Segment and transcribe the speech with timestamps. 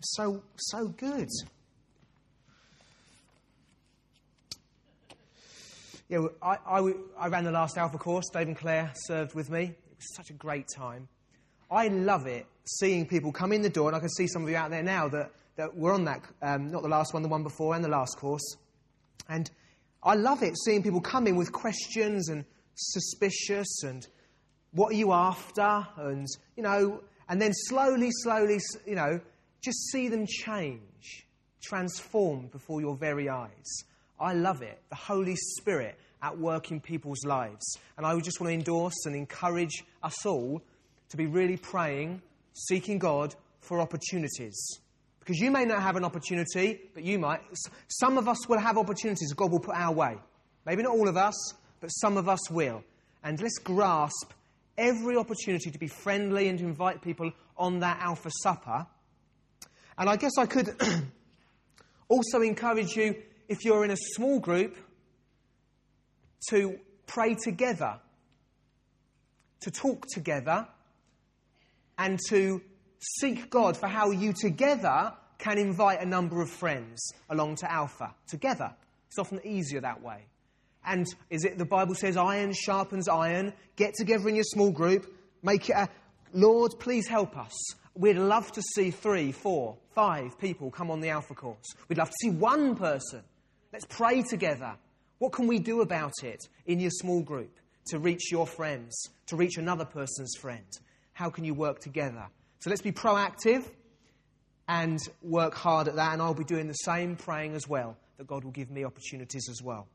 [0.00, 1.28] So, so good.
[6.08, 8.24] Yeah, I, I, I ran the last Alpha course.
[8.32, 9.64] Dave and Claire served with me.
[9.64, 11.08] It was such a great time.
[11.70, 14.48] I love it seeing people come in the door, and I can see some of
[14.48, 17.28] you out there now that, that were on that, um, not the last one, the
[17.28, 18.56] one before, and the last course.
[19.28, 19.50] And
[20.02, 22.44] I love it seeing people come in with questions and
[22.74, 24.06] suspicious and
[24.72, 25.86] what are you after?
[25.96, 26.26] And,
[26.56, 29.20] you know, and then slowly, slowly, you know,
[29.60, 31.26] just see them change,
[31.62, 33.84] transformed before your very eyes.
[34.20, 34.80] I love it.
[34.90, 37.78] The Holy Spirit at work in people's lives.
[37.96, 40.62] And I just want to endorse and encourage us all
[41.10, 42.22] to be really praying,
[42.54, 44.80] seeking God for opportunities.
[45.20, 47.40] Because you may not have an opportunity, but you might.
[47.88, 50.16] Some of us will have opportunities God will put our way.
[50.64, 52.82] Maybe not all of us, but some of us will.
[53.22, 54.32] And let's grasp
[54.76, 58.86] every opportunity to be friendly and to invite people on that Alpha Supper.
[59.98, 60.74] And I guess I could
[62.08, 63.16] also encourage you,
[63.48, 64.76] if you're in a small group,
[66.50, 67.98] to pray together,
[69.60, 70.68] to talk together,
[71.98, 72.62] and to
[73.00, 78.14] seek God for how you together can invite a number of friends along to Alpha
[78.28, 78.72] together.
[79.08, 80.26] It's often easier that way.
[80.84, 83.52] And is it the Bible says iron sharpens iron?
[83.76, 85.88] Get together in your small group, make it a
[86.32, 87.54] Lord, please help us.
[87.98, 91.66] We'd love to see three, four, five people come on the Alpha course.
[91.88, 93.24] We'd love to see one person.
[93.72, 94.76] Let's pray together.
[95.18, 98.94] What can we do about it in your small group to reach your friends,
[99.26, 100.64] to reach another person's friend?
[101.12, 102.28] How can you work together?
[102.60, 103.64] So let's be proactive
[104.68, 106.12] and work hard at that.
[106.12, 109.48] And I'll be doing the same praying as well, that God will give me opportunities
[109.50, 109.88] as well.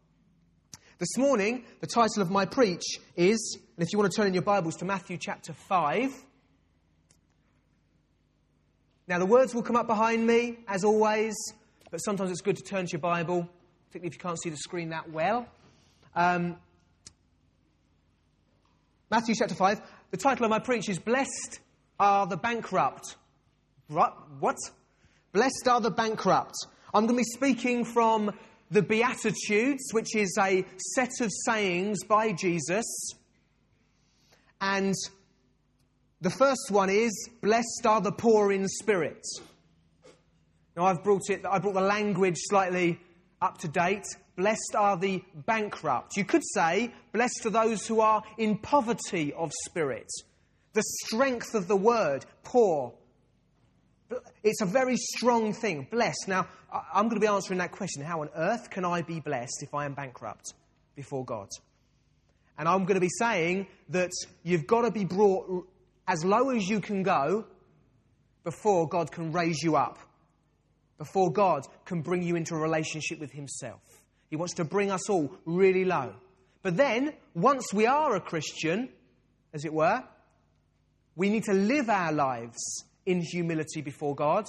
[1.00, 2.84] This morning, the title of my preach
[3.16, 6.26] is, and if you want to turn in your Bibles to Matthew chapter 5.
[9.08, 11.36] Now, the words will come up behind me, as always,
[11.92, 13.50] but sometimes it's good to turn to your Bible,
[13.88, 15.46] particularly if you can't see the screen that well.
[16.16, 16.56] Um,
[19.12, 19.82] Matthew chapter 5.
[20.12, 21.60] The title of my preach is Blessed
[22.00, 23.18] Are the Bankrupt.
[23.88, 24.58] What?
[25.34, 26.56] Blessed are the bankrupt.
[26.94, 28.32] I'm going to be speaking from
[28.72, 30.66] the Beatitudes, which is a
[30.96, 32.86] set of sayings by Jesus.
[34.62, 34.94] And
[36.24, 39.22] the first one is, Blessed are the poor in spirit.
[40.78, 42.98] Now, I've brought it, I brought the language slightly
[43.42, 44.06] up to date.
[44.38, 46.16] Blessed are the bankrupt.
[46.16, 50.10] You could say, Blessed are those who are in poverty of spirit.
[50.72, 52.94] The strength of the word, poor.
[54.44, 55.88] It's a very strong thing.
[55.92, 56.30] Blessed.
[56.30, 59.62] Now, I'm going to be answering that question how on earth can I be blessed
[59.62, 60.54] if I am bankrupt
[60.96, 61.50] before God?
[62.58, 64.12] And I'm going to be saying that
[64.44, 65.68] you've got to be brought
[66.08, 67.46] as low as you can go
[68.44, 69.98] before God can raise you up,
[70.98, 73.82] before God can bring you into a relationship with Himself.
[74.30, 76.14] He wants to bring us all really low.
[76.62, 78.90] But then, once we are a Christian,
[79.54, 80.04] as it were,
[81.16, 84.46] we need to live our lives in humility before God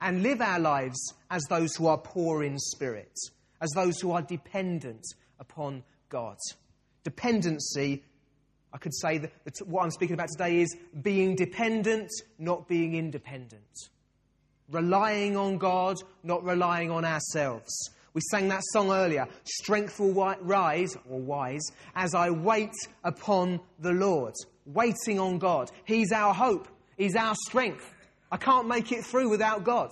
[0.00, 3.12] and live our lives as those who are poor in spirit,
[3.60, 5.04] as those who are dependent
[5.40, 6.36] upon God.
[7.04, 8.04] Dependency,
[8.72, 9.32] I could say that,
[9.66, 13.62] what I'm speaking about today is being dependent, not being independent.
[14.70, 17.90] Relying on God, not relying on ourselves.
[18.12, 20.12] We sang that song earlier Strength will
[20.42, 21.62] rise, or wise,
[21.94, 22.74] as I wait
[23.04, 24.34] upon the Lord.
[24.66, 25.70] Waiting on God.
[25.84, 26.68] He's our hope,
[26.98, 27.94] He's our strength.
[28.30, 29.88] I can't make it through without God.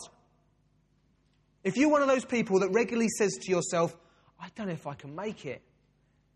[1.65, 3.97] If you're one of those people that regularly says to yourself,
[4.39, 5.63] I don't know if I can make it,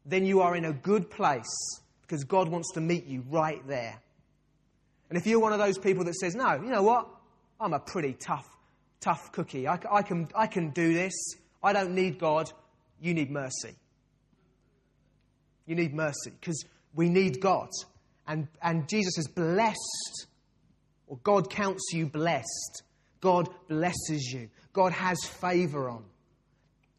[0.07, 1.45] then you are in a good place
[2.10, 3.97] because God wants to meet you right there.
[5.10, 7.06] And if you're one of those people that says, no, you know what?
[7.60, 8.48] I'm a pretty tough,
[9.00, 9.69] tough cookie.
[9.69, 11.12] I, I, can, I can do this.
[11.62, 12.50] I don't need God.
[13.00, 13.76] You need mercy.
[15.66, 16.65] You need mercy because
[16.97, 17.69] we need God.
[18.27, 20.27] And, and Jesus is blessed,
[21.06, 22.82] or God counts you blessed.
[23.21, 24.48] God blesses you.
[24.72, 26.03] God has favor on.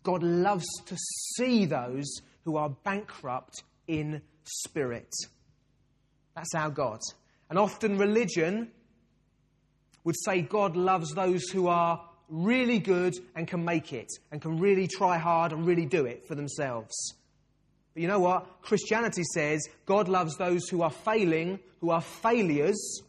[0.03, 0.95] God loves to
[1.35, 2.07] see those
[2.45, 5.13] who are bankrupt in spirit.
[6.35, 6.99] That's our God.
[7.49, 8.71] And often religion
[10.03, 14.59] would say God loves those who are really good and can make it and can
[14.59, 17.13] really try hard and really do it for themselves.
[17.93, 18.61] But you know what?
[18.61, 23.01] Christianity says God loves those who are failing, who are failures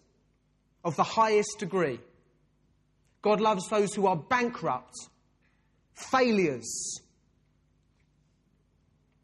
[0.85, 2.01] of the highest degree.
[3.23, 4.95] God loves those who are bankrupt,
[5.95, 7.01] failures.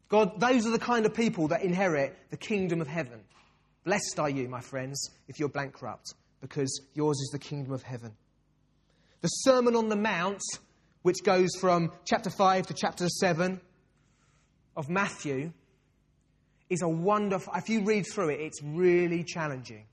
[0.09, 3.21] God, those are the kind of people that inherit the kingdom of heaven.
[3.83, 8.11] Blessed are you, my friends, if you're bankrupt, because yours is the kingdom of heaven.
[9.21, 10.41] The Sermon on the Mount,
[11.03, 13.61] which goes from chapter 5 to chapter 7
[14.75, 15.51] of Matthew,
[16.69, 17.53] is a wonderful.
[17.55, 19.85] If you read through it, it's really challenging.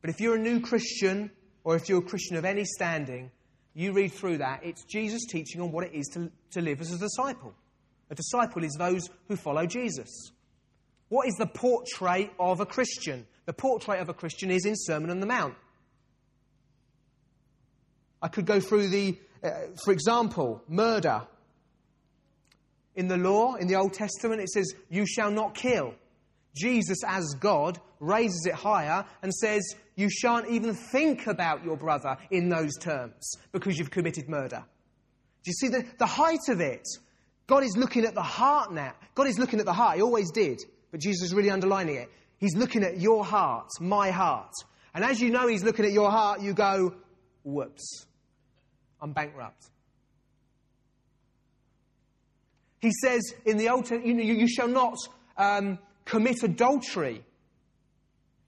[0.00, 1.30] But if you're a new Christian,
[1.64, 3.30] or if you're a Christian of any standing,
[3.74, 6.92] you read through that, it's Jesus teaching on what it is to, to live as
[6.92, 7.54] a disciple.
[8.10, 10.30] A disciple is those who follow Jesus.
[11.08, 13.26] What is the portrait of a Christian?
[13.46, 15.54] The portrait of a Christian is in Sermon on the Mount.
[18.20, 19.50] I could go through the, uh,
[19.84, 21.22] for example, murder.
[22.96, 25.94] In the law, in the Old Testament, it says, You shall not kill.
[26.56, 29.62] Jesus, as God, raises it higher and says,
[29.94, 34.64] You shan't even think about your brother in those terms because you've committed murder.
[35.44, 36.86] Do you see the, the height of it?
[37.46, 38.92] God is looking at the heart now.
[39.14, 39.96] God is looking at the heart.
[39.96, 40.62] He always did.
[40.90, 42.10] But Jesus is really underlining it.
[42.38, 44.52] He's looking at your heart, my heart.
[44.94, 46.94] And as you know He's looking at your heart, you go,
[47.44, 48.06] Whoops,
[49.00, 49.70] I'm bankrupt.
[52.80, 54.96] He says in the Old Testament, you, you shall not
[55.36, 57.24] um, commit adultery.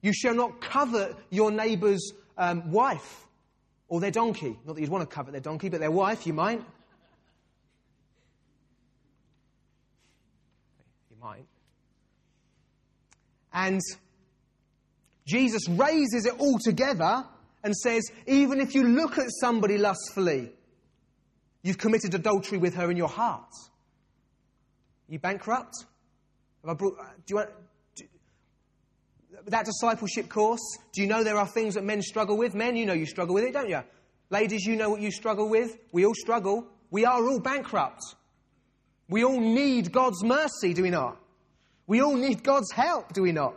[0.03, 3.27] You shall not covet your neighbour's um, wife
[3.89, 4.59] or their donkey.
[4.65, 6.63] Not that you'd want to covet their donkey, but their wife, you might.
[11.21, 11.47] Might.
[13.53, 13.81] And
[15.27, 17.25] Jesus raises it all together
[17.65, 20.53] and says, even if you look at somebody lustfully,
[21.63, 23.51] you've committed adultery with her in your heart.
[25.09, 25.75] Are you bankrupt?
[26.63, 27.51] Have I brought, uh, do you want,
[27.97, 28.05] do,
[29.47, 30.61] that discipleship course,
[30.93, 32.55] do you know there are things that men struggle with?
[32.55, 33.83] Men, you know you struggle with it, don't you?
[34.31, 35.79] Ladies, you know what you struggle with.
[35.93, 36.67] We all struggle.
[36.91, 38.03] We are all bankrupt.
[39.09, 41.19] We all need God's mercy, do we not?
[41.87, 43.57] We all need God's help, do we not?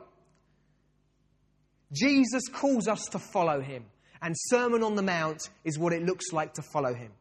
[1.92, 3.86] Jesus calls us to follow him,
[4.22, 7.12] and Sermon on the Mount is what it looks like to follow him.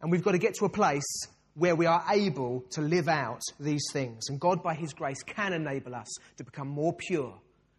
[0.00, 3.42] And we've got to get to a place where we are able to live out
[3.58, 4.28] these things.
[4.28, 6.06] And God, by His grace, can enable us
[6.36, 7.34] to become more pure,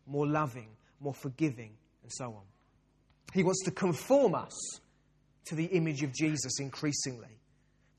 [0.06, 0.68] more loving,
[1.00, 1.72] more forgiving,
[2.04, 2.44] and so on.
[3.34, 4.54] He wants to conform us
[5.46, 7.39] to the image of Jesus increasingly.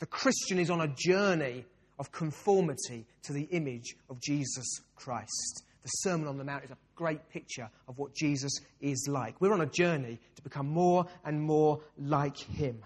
[0.00, 1.64] The Christian is on a journey
[1.98, 5.62] of conformity to the image of Jesus Christ.
[5.82, 9.40] The Sermon on the Mount is a great picture of what Jesus is like.
[9.40, 12.82] We're on a journey to become more and more like Him.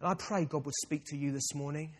[0.00, 1.92] And I pray God would speak to you this morning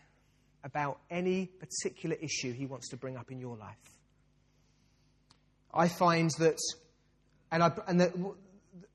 [0.65, 3.77] about any particular issue He wants to bring up in your life.
[5.73, 6.59] I find that,
[7.53, 8.35] and, I, and the,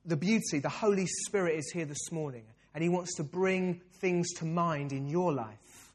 [0.05, 4.31] the beauty, the Holy Spirit is here this morning, and He wants to bring things
[4.33, 5.93] to mind in your life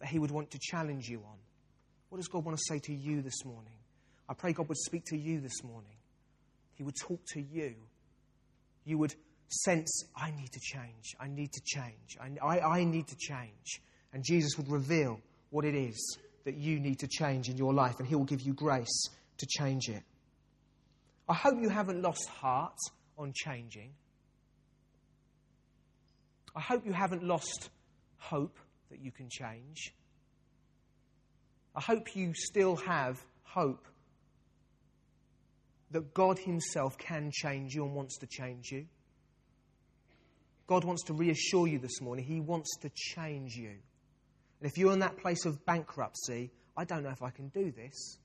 [0.00, 1.38] that He would want to challenge you on.
[2.08, 3.72] What does God want to say to you this morning?
[4.28, 5.96] I pray God would speak to you this morning.
[6.74, 7.74] He would talk to you.
[8.84, 9.14] You would
[9.48, 11.14] sense, I need to change.
[11.18, 12.16] I need to change.
[12.20, 13.80] I, I, I, need to change.
[14.12, 15.20] And Jesus would reveal
[15.50, 18.40] what it is that you need to change in your life, and He will give
[18.40, 19.08] you grace
[19.38, 20.02] to change it.
[21.28, 22.78] I hope you haven't lost heart
[23.18, 23.92] on changing.
[26.54, 27.70] I hope you haven't lost
[28.18, 28.58] hope
[28.90, 29.94] that you can change.
[31.74, 33.86] I hope you still have hope
[35.92, 38.86] that God Himself can change you and wants to change you.
[40.66, 42.24] God wants to reassure you this morning.
[42.24, 43.70] He wants to change you.
[43.70, 47.72] And if you're in that place of bankruptcy, I don't know if I can do
[47.72, 48.18] this,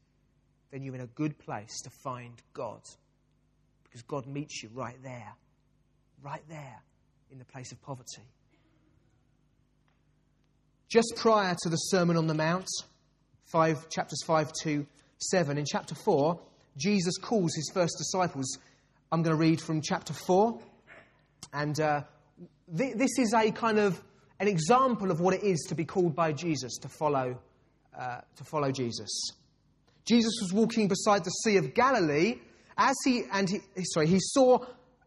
[0.71, 2.81] then you're in a good place to find God.
[3.83, 5.33] Because God meets you right there,
[6.21, 6.81] right there
[7.31, 8.21] in the place of poverty.
[10.89, 12.67] Just prior to the Sermon on the Mount,
[13.45, 14.85] five, chapters 5 to
[15.17, 16.39] 7, in chapter 4,
[16.77, 18.57] Jesus calls his first disciples.
[19.11, 20.59] I'm going to read from chapter 4,
[21.53, 22.01] and uh,
[22.67, 24.01] this is a kind of
[24.39, 27.39] an example of what it is to be called by Jesus to follow,
[27.97, 29.31] uh, to follow Jesus.
[30.05, 32.39] Jesus was walking beside the Sea of Galilee
[32.77, 33.59] as he and he,
[33.93, 34.59] sorry, he saw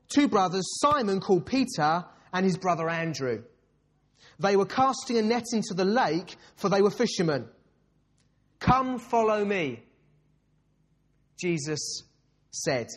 [0.08, 3.42] two brothers, Simon called Peter and his brother Andrew.
[4.38, 7.48] They were casting a net into the lake, for they were fishermen.
[8.60, 9.82] Come follow me,
[11.40, 12.04] Jesus
[12.50, 12.88] said.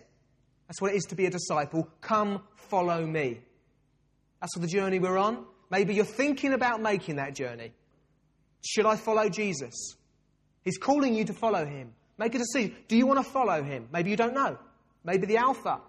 [0.68, 1.88] That's what it is to be a disciple.
[2.02, 3.42] Come follow me.
[4.40, 5.46] That's what the journey we're on.
[5.70, 7.74] Maybe you're thinking about making that journey.
[8.66, 9.96] Should I follow Jesus?
[10.64, 11.94] He's calling you to follow him.
[12.18, 12.76] Make a decision.
[12.88, 13.90] Do you want to follow him?
[13.92, 14.58] Maybe you don't know.
[15.04, 15.82] Maybe the Alpha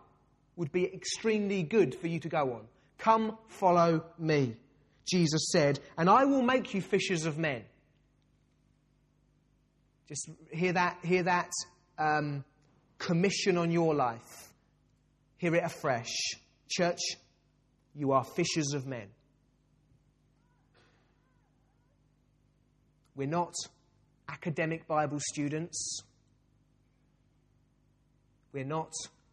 [0.57, 2.63] would be extremely good for you to go on.
[2.99, 4.57] Come follow me,
[5.11, 7.65] Jesus said, and I will make you fishers of men.
[10.09, 11.51] Just hear that, hear that
[11.99, 12.45] um,
[12.99, 14.53] commission on your life.
[15.39, 16.13] hear it afresh.
[16.69, 17.01] Church,
[17.95, 19.09] you are fishers of men.
[23.15, 23.53] We're not
[24.29, 26.01] academic Bible students.
[28.53, 28.93] We're not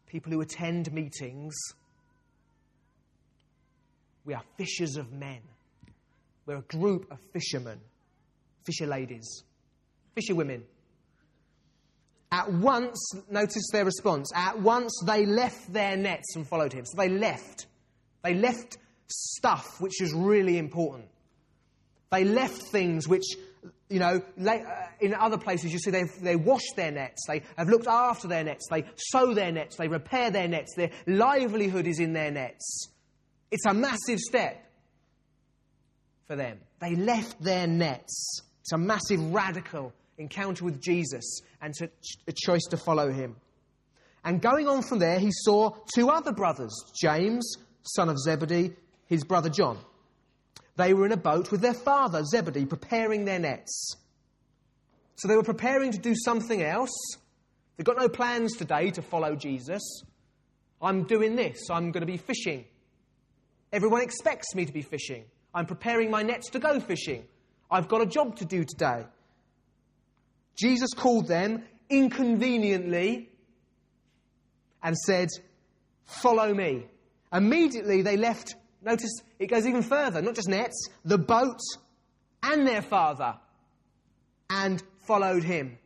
[0.09, 1.55] people who attend meetings.
[4.25, 5.39] We are fishers of men.
[6.45, 7.79] We're a group of fishermen,
[8.65, 9.43] fisher ladies,
[10.15, 10.63] fisher women.
[12.31, 12.97] At once,
[13.29, 14.31] notice their response.
[14.35, 16.85] At once they left their nets and followed him.
[16.85, 17.67] So they left.
[18.23, 21.07] They left stuff which is really important.
[22.11, 23.25] They left things which,
[23.89, 24.59] you know, uh,
[24.99, 28.43] in other places you see they they wash their nets, they have looked after their
[28.43, 32.89] nets, they sew their nets, they repair their nets, their livelihood is in their nets.
[33.51, 34.63] It's a massive step
[36.27, 36.59] for them.
[36.79, 38.41] They left their nets.
[38.61, 41.73] It's a massive radical encounter with Jesus and
[42.27, 43.35] a choice to follow him.
[44.23, 48.75] And going on from there, he saw two other brothers, James, son of Zebedee,
[49.07, 49.79] his brother John.
[50.79, 53.97] They were in a boat with their father, Zebedee, preparing their nets.
[55.17, 56.97] So they were preparing to do something else.
[57.75, 59.81] They've got no plans today to follow Jesus.
[60.81, 61.69] I'm doing this.
[61.69, 62.63] I'm going to be fishing.
[63.73, 65.25] Everyone expects me to be fishing.
[65.53, 67.25] I'm preparing my nets to go fishing.
[67.69, 69.05] I've got a job to do today.
[70.55, 73.27] Jesus called them inconveniently
[74.81, 75.27] and said,
[76.05, 76.85] Follow me.
[77.33, 78.55] Immediately they left.
[78.81, 81.59] Notice it goes even further, not just nets, the boat
[82.41, 83.35] and their father,
[84.49, 85.77] and followed him.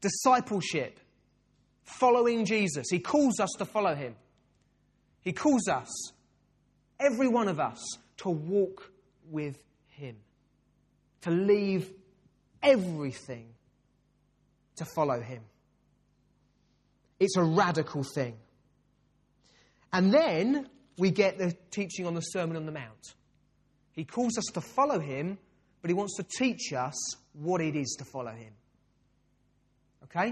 [0.00, 1.00] Discipleship,
[1.82, 2.86] following Jesus.
[2.90, 4.14] He calls us to follow him.
[5.20, 6.12] He calls us,
[7.00, 7.82] every one of us,
[8.18, 8.92] to walk
[9.28, 9.58] with
[9.88, 10.16] him,
[11.22, 11.92] to leave
[12.62, 13.48] everything
[14.76, 15.42] to follow him.
[17.18, 18.36] It's a radical thing.
[19.92, 20.68] And then
[20.98, 23.14] we get the teaching on the Sermon on the Mount.
[23.92, 25.38] He calls us to follow him,
[25.82, 26.94] but he wants to teach us
[27.32, 28.52] what it is to follow him.
[30.04, 30.28] Okay?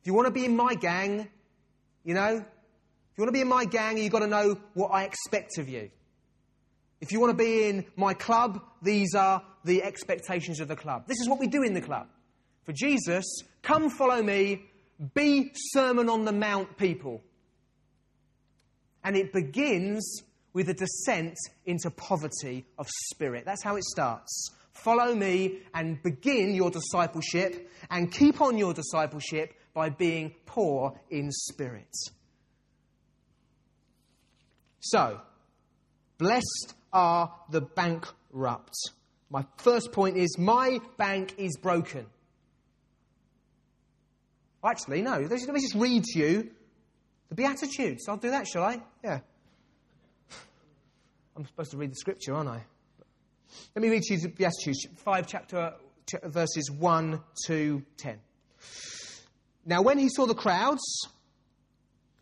[0.00, 1.28] If you want to be in my gang,
[2.04, 4.88] you know, if you want to be in my gang, you've got to know what
[4.88, 5.90] I expect of you.
[7.00, 11.06] If you want to be in my club, these are the expectations of the club.
[11.06, 12.08] This is what we do in the club.
[12.64, 13.24] For Jesus,
[13.62, 14.62] come follow me,
[15.14, 17.22] be Sermon on the Mount people.
[19.02, 23.44] And it begins with a descent into poverty of spirit.
[23.44, 24.50] That's how it starts.
[24.72, 31.30] Follow me and begin your discipleship and keep on your discipleship by being poor in
[31.30, 31.94] spirit.
[34.80, 35.20] So,
[36.18, 38.74] blessed are the bankrupt.
[39.28, 42.06] My first point is my bank is broken.
[44.64, 45.18] Actually, no.
[45.18, 46.50] Let me just read to you
[47.30, 48.08] the Beatitudes.
[48.08, 48.82] I'll do that, shall I?
[49.02, 49.20] Yeah.
[51.36, 52.62] I'm supposed to read the scripture, aren't I?
[53.74, 55.74] Let me read to you the Beatitudes, 5 chapter,
[56.24, 58.18] verses 1 to 10.
[59.64, 60.82] Now, when he saw the crowds,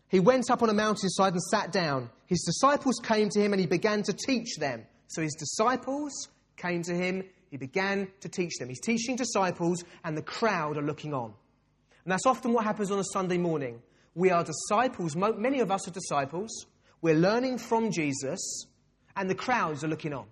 [0.07, 2.09] he went up on a mountainside and sat down.
[2.27, 4.85] His disciples came to him and he began to teach them.
[5.07, 8.69] So his disciples came to him, he began to teach them.
[8.69, 11.33] He's teaching disciples, and the crowd are looking on.
[12.03, 13.81] And that's often what happens on a Sunday morning.
[14.15, 16.65] We are disciples, many of us are disciples.
[17.01, 18.65] We're learning from Jesus,
[19.15, 20.25] and the crowds are looking on.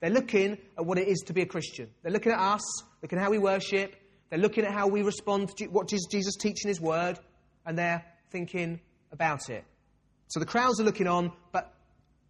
[0.00, 1.90] They're looking at what it is to be a Christian.
[2.02, 3.96] They're looking at us, looking at how we worship.
[4.30, 7.18] They're looking at how we respond to what Jesus teaches in His Word,
[7.64, 9.64] and they're thinking about it.
[10.28, 11.74] So the crowds are looking on, but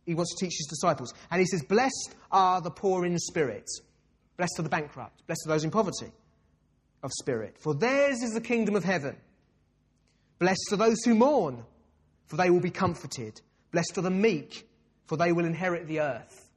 [0.07, 1.13] He wants to teach His disciples.
[1.31, 3.69] And He says, Blessed are the poor in spirit,
[4.37, 6.13] blessed are the bankrupt, blessed are those in poverty
[7.03, 9.17] of spirit, for theirs is the kingdom of heaven.
[10.38, 11.64] Blessed are those who mourn,
[12.26, 13.40] for they will be comforted.
[13.73, 14.68] Blessed are the meek,
[15.07, 16.49] for they will inherit the earth.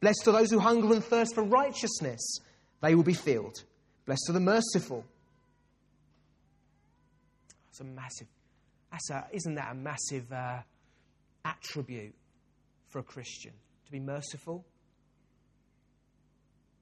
[0.00, 2.38] Blessed are those who hunger and thirst for righteousness,
[2.82, 3.64] they will be filled.
[4.06, 5.04] Blessed are the merciful.
[7.66, 8.28] That's a massive,
[8.90, 10.58] that's a, isn't that a massive uh,
[11.44, 12.14] attribute
[12.88, 13.52] for a Christian?
[13.86, 14.64] To be merciful?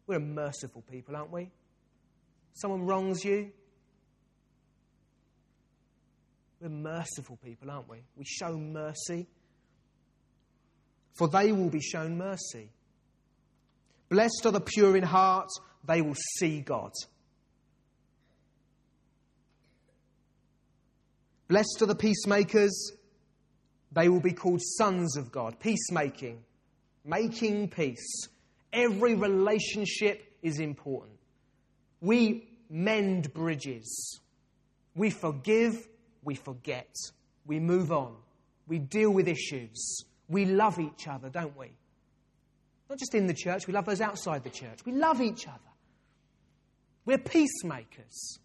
[0.07, 1.51] We're a merciful people, aren't we?
[2.55, 3.53] Someone wrongs you,
[6.63, 7.99] we're merciful people, aren't we?
[8.17, 9.27] We show mercy.
[11.15, 12.71] For they will be shown mercy.
[14.09, 15.49] Blessed are the pure in heart,
[15.85, 16.93] they will see God.
[21.49, 22.93] Blessed are the peacemakers,
[23.91, 25.59] they will be called sons of God.
[25.59, 26.45] Peacemaking,
[27.05, 28.29] making peace.
[28.73, 31.19] Every relationship is important.
[32.01, 34.21] We mend bridges,
[34.95, 35.89] we forgive
[36.23, 36.95] we forget.
[37.47, 38.15] We move on.
[38.67, 40.05] We deal with issues.
[40.29, 41.69] We love each other, don't we?
[42.89, 44.85] Not just in the church, we love those outside the church.
[44.85, 45.59] We love each other.
[47.05, 48.39] We're peacemakers.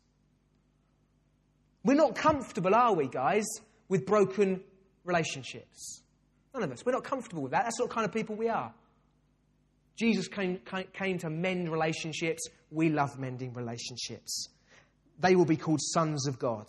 [1.84, 3.46] We're not comfortable, are we, guys,
[3.88, 4.62] with broken
[5.06, 6.02] relationships?
[6.54, 6.86] None of us.
[6.86, 7.64] We're not comfortable with that.
[7.64, 8.74] That's what kind of people we are.
[9.96, 10.60] Jesus came,
[10.94, 12.48] came to mend relationships.
[12.72, 14.50] We love mending relationships.
[15.20, 16.68] They will be called sons of God.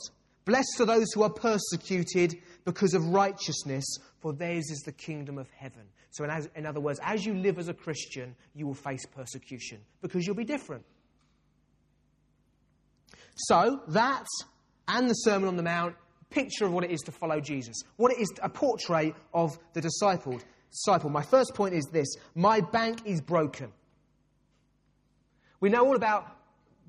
[0.49, 3.85] Blessed are those who are persecuted because of righteousness,
[4.19, 5.83] for theirs is the kingdom of heaven.
[6.11, 9.05] So, in, as, in other words, as you live as a Christian, you will face
[9.05, 10.87] persecution because you'll be different.
[13.37, 14.25] So, that
[14.89, 15.95] and the Sermon on the Mount,
[16.31, 19.83] picture of what it is to follow Jesus, what it is a portrait of the
[19.83, 20.41] disciple.
[20.71, 21.11] Disciple.
[21.11, 23.71] My first point is this: my bank is broken.
[25.61, 26.27] We know all about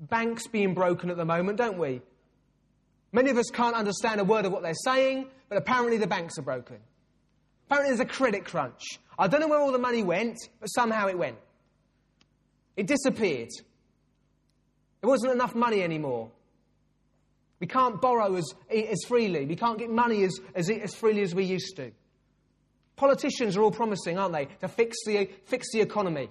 [0.00, 2.00] banks being broken at the moment, don't we?
[3.12, 6.38] Many of us can't understand a word of what they're saying, but apparently the banks
[6.38, 6.76] are broken.
[7.66, 8.98] Apparently there's a credit crunch.
[9.18, 11.36] I don't know where all the money went, but somehow it went.
[12.76, 13.50] It disappeared.
[15.00, 16.30] There wasn't enough money anymore.
[17.58, 19.44] We can't borrow as, as freely.
[19.44, 21.92] We can't get money as, as, as freely as we used to.
[22.96, 26.30] Politicians are all promising, aren't they, to fix the, fix the economy.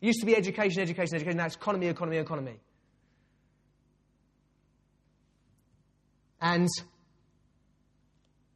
[0.00, 1.38] It used to be education, education, education.
[1.38, 2.60] Now it's economy, economy, economy.
[6.40, 6.68] And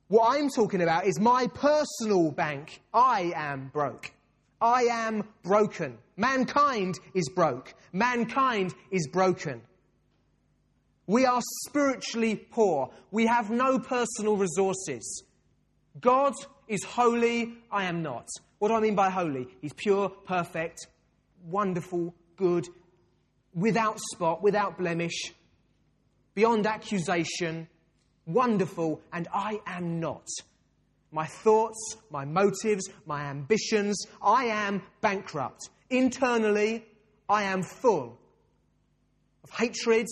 [0.09, 2.81] what I'm talking about is my personal bank.
[2.93, 4.13] I am broke.
[4.61, 5.99] I am broken.
[6.17, 7.75] Mankind is broke.
[7.93, 9.63] Mankind is broken.
[11.07, 12.91] We are spiritually poor.
[13.11, 15.25] We have no personal resources.
[16.01, 16.35] God
[16.69, 17.55] is holy.
[17.71, 18.29] I am not.
[18.59, 19.49] What do I mean by holy?
[19.61, 20.87] He's pure, perfect,
[21.45, 22.69] wonderful, good,
[23.55, 25.33] without spot, without blemish,
[26.41, 27.69] beyond accusation,
[28.25, 30.27] wonderful, and I am not.
[31.13, 35.69] My thoughts, my motives, my ambitions, I am bankrupt.
[35.91, 36.87] Internally,
[37.29, 38.19] I am full
[39.45, 40.07] of hatred,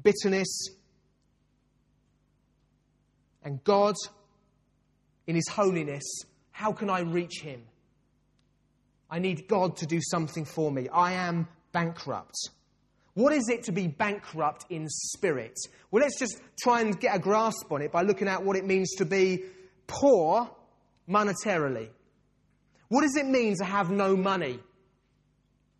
[0.00, 0.68] bitterness,
[3.42, 3.96] and God,
[5.26, 6.04] in His holiness,
[6.52, 7.64] how can I reach Him?
[9.10, 10.88] I need God to do something for me.
[10.88, 12.36] I am bankrupt.
[13.18, 15.58] What is it to be bankrupt in spirit?
[15.90, 18.64] Well, let's just try and get a grasp on it by looking at what it
[18.64, 19.42] means to be
[19.88, 20.48] poor
[21.10, 21.88] monetarily.
[22.86, 24.60] What does it mean to have no money?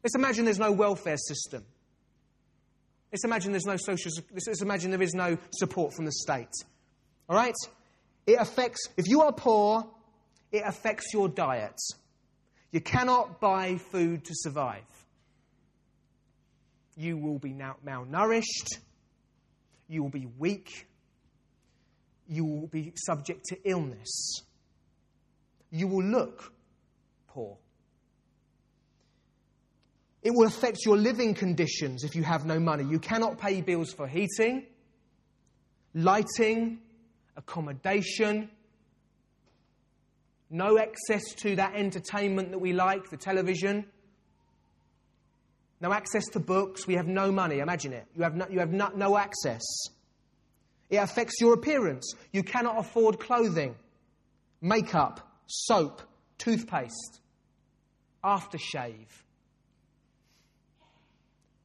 [0.02, 1.64] Let's imagine there's no welfare system.
[3.12, 4.10] Let's imagine there's no social.
[4.32, 6.50] Let's imagine there is no support from the state.
[7.28, 7.54] All right?
[8.26, 8.88] It affects.
[8.96, 9.88] If you are poor,
[10.50, 11.78] it affects your diet.
[12.72, 14.82] You cannot buy food to survive
[16.98, 18.78] you will be malnourished,
[19.86, 20.88] you will be weak,
[22.26, 24.42] you will be subject to illness,
[25.70, 26.52] you will look
[27.28, 27.56] poor.
[30.22, 32.84] It will affect your living conditions if you have no money.
[32.84, 34.66] You cannot pay bills for heating,
[35.94, 36.80] lighting,
[37.36, 38.50] accommodation,
[40.50, 43.86] no access to that entertainment that we like, the television.
[45.80, 46.86] No access to books.
[46.86, 47.60] We have no money.
[47.60, 48.06] Imagine it.
[48.16, 49.62] You have no, you have no, no access.
[50.90, 52.14] It affects your appearance.
[52.32, 53.76] You cannot afford clothing,
[54.60, 56.02] makeup, soap,
[56.38, 57.20] toothpaste,
[58.24, 59.06] aftershave.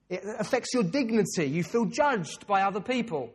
[0.10, 1.45] It affects your dignity.
[1.45, 3.34] You feel judged by other people.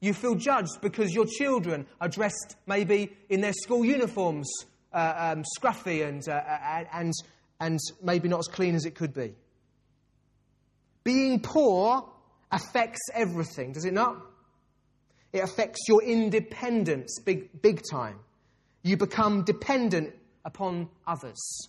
[0.00, 4.50] You feel judged because your children are dressed maybe in their school uniforms,
[4.92, 6.42] uh, um, scruffy and, uh,
[6.92, 7.12] and,
[7.60, 9.36] and maybe not as clean as it could be.
[11.04, 12.08] Being poor
[12.50, 14.16] affects everything, does it not?
[15.32, 18.18] It affects your independence big, big time.
[18.82, 21.68] You become dependent upon others.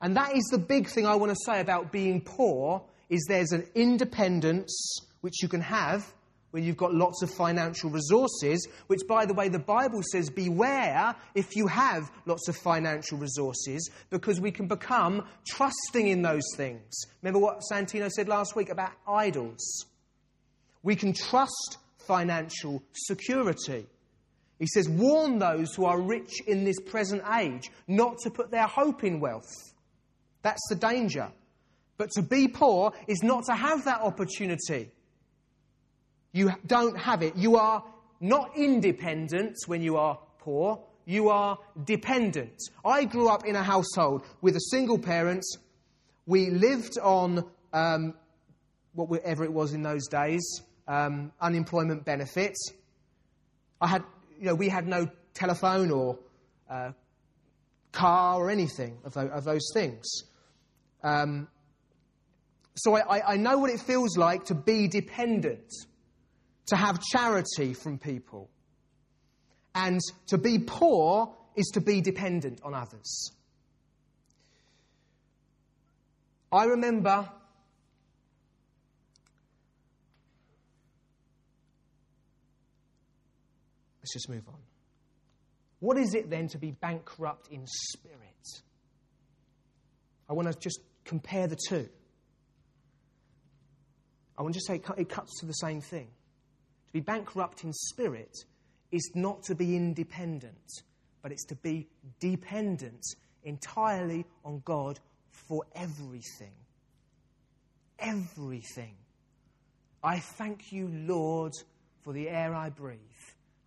[0.00, 3.52] And that is the big thing I want to say about being poor is there's
[3.52, 6.12] an independence which you can have
[6.50, 11.14] when you've got lots of financial resources, which, by the way, the Bible says, beware
[11.34, 17.00] if you have lots of financial resources, because we can become trusting in those things.
[17.22, 19.86] Remember what Santino said last week about idols?
[20.82, 23.86] We can trust financial security.
[24.58, 28.66] He says, warn those who are rich in this present age not to put their
[28.66, 29.50] hope in wealth.
[30.42, 31.30] That's the danger.
[31.96, 34.90] But to be poor is not to have that opportunity.
[36.32, 37.36] You don't have it.
[37.36, 37.84] You are
[38.20, 42.60] not independent when you are poor, you are dependent.
[42.84, 45.44] I grew up in a household with a single parent.
[46.26, 48.14] We lived on um,
[48.94, 52.72] whatever it was in those days um, unemployment benefits.
[53.80, 54.02] I had,
[54.38, 56.18] you know, we had no telephone or
[56.68, 56.90] uh,
[57.92, 60.04] car or anything of those, of those things.
[61.02, 61.48] Um,
[62.74, 65.70] so I, I know what it feels like to be dependent,
[66.66, 68.50] to have charity from people.
[69.74, 73.32] And to be poor is to be dependent on others.
[76.52, 77.28] I remember
[84.10, 84.58] Let's just move on.
[85.78, 88.18] What is it then to be bankrupt in spirit?
[90.28, 91.88] I want to just compare the two.
[94.36, 96.08] I want to just say it cuts to the same thing.
[96.90, 98.36] To be bankrupt in spirit
[98.90, 100.82] is not to be independent,
[101.22, 101.86] but it's to be
[102.18, 103.04] dependent
[103.44, 104.98] entirely on God
[105.30, 106.52] for everything.
[108.00, 108.96] Everything.
[110.02, 111.52] I thank you, Lord,
[112.02, 112.98] for the air I breathe.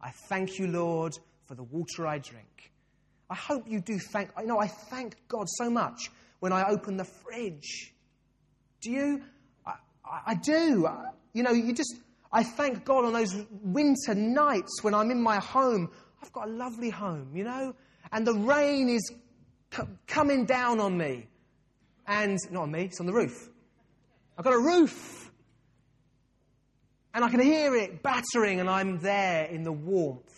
[0.02, 1.14] I thank you, Lord,
[1.46, 2.74] for the water I drink.
[3.30, 6.98] I hope you do thank, I know I thank God so much when I open
[6.98, 7.94] the fridge.
[8.82, 9.24] Do you?
[9.66, 9.76] I,
[10.28, 10.90] I do.
[11.32, 11.96] You know, you just,
[12.34, 15.92] I thank God on those winter nights when I'm in my home.
[16.22, 17.76] I've got a lovely home, you know,
[18.12, 19.14] and the rain is
[19.72, 21.28] c- coming down on me.
[22.08, 23.50] And, not on me, it's on the roof.
[24.38, 25.32] I've got a roof.
[27.14, 30.33] And I can hear it battering, and I'm there in the warmth.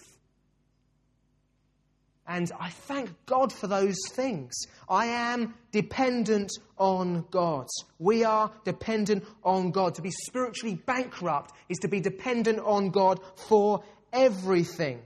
[2.28, 4.56] And I thank God for those things.
[4.90, 7.68] I am dependent on God.
[8.00, 9.96] We are dependent on God.
[9.96, 15.02] To be spiritually bankrupt is to be dependent on God for everything.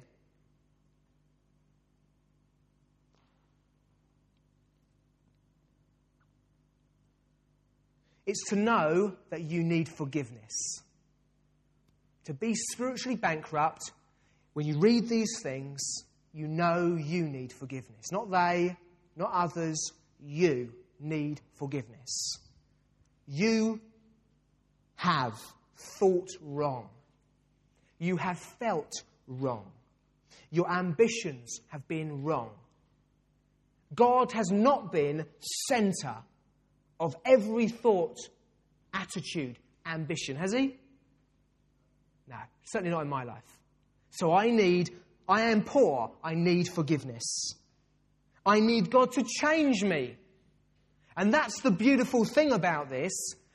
[8.25, 10.83] It's to know that you need forgiveness.
[12.25, 13.91] To be spiritually bankrupt,
[14.53, 15.81] when you read these things,
[16.33, 18.11] you know you need forgiveness.
[18.11, 18.75] Not they,
[19.15, 22.37] not others, you need forgiveness.
[23.27, 23.79] You
[24.95, 25.39] have
[25.75, 26.89] thought wrong.
[27.99, 28.91] You have felt
[29.27, 29.65] wrong.
[30.51, 32.51] Your ambitions have been wrong.
[33.93, 35.25] God has not been
[35.67, 36.15] center
[36.99, 38.17] of every thought,
[38.93, 40.75] attitude, ambition, has he?
[42.27, 43.43] No, certainly not in my life.
[44.11, 44.89] So I need
[45.29, 46.11] I am poor.
[46.23, 47.53] I need forgiveness.
[48.45, 50.17] I need God to change me.
[51.15, 53.13] And that's the beautiful thing about this.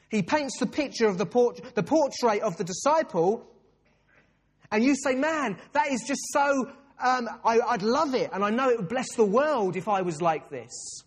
[0.08, 3.44] He paints the picture of the, port- the portrait of the disciple,
[4.70, 6.70] and you say, Man, that is just so.
[7.02, 10.02] Um, I, I'd love it, and I know it would bless the world if I
[10.02, 11.02] was like this.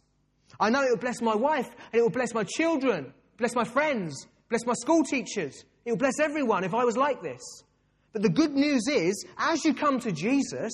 [0.59, 3.63] I know it would bless my wife, and it would bless my children, bless my
[3.63, 5.63] friends, bless my school teachers.
[5.85, 7.41] It would bless everyone if I was like this.
[8.17, 10.73] But the good news is, as you come to Jesus,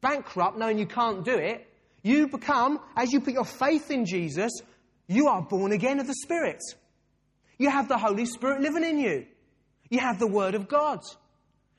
[0.00, 1.68] bankrupt, knowing you can't do it,
[2.02, 4.50] you become, as you put your faith in Jesus,
[5.06, 6.62] you are born again of the Spirit.
[7.58, 9.26] You have the Holy Spirit living in you.
[9.90, 11.00] You have the Word of God.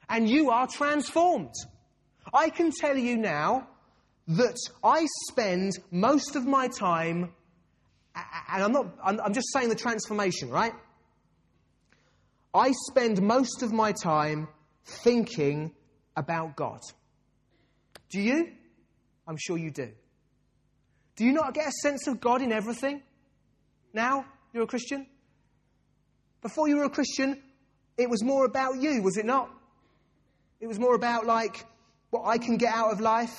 [0.08, 1.56] And you are transformed.
[2.32, 3.70] I can tell you now
[4.28, 7.34] that I spend most of my time,
[8.14, 10.74] and I'm not, I'm just saying the transformation, right?
[12.54, 14.48] I spend most of my time
[14.86, 15.74] thinking
[16.16, 16.80] about God.
[18.10, 18.52] Do you?
[19.28, 19.90] I'm sure you do.
[21.16, 23.02] Do you not get a sense of God in everything?
[23.94, 25.08] Now you're a Christian?
[26.42, 27.42] Before you were a Christian,
[27.98, 29.50] it was more about you, was it not?
[30.60, 31.66] It was more about, like,
[32.10, 33.36] what I can get out of life,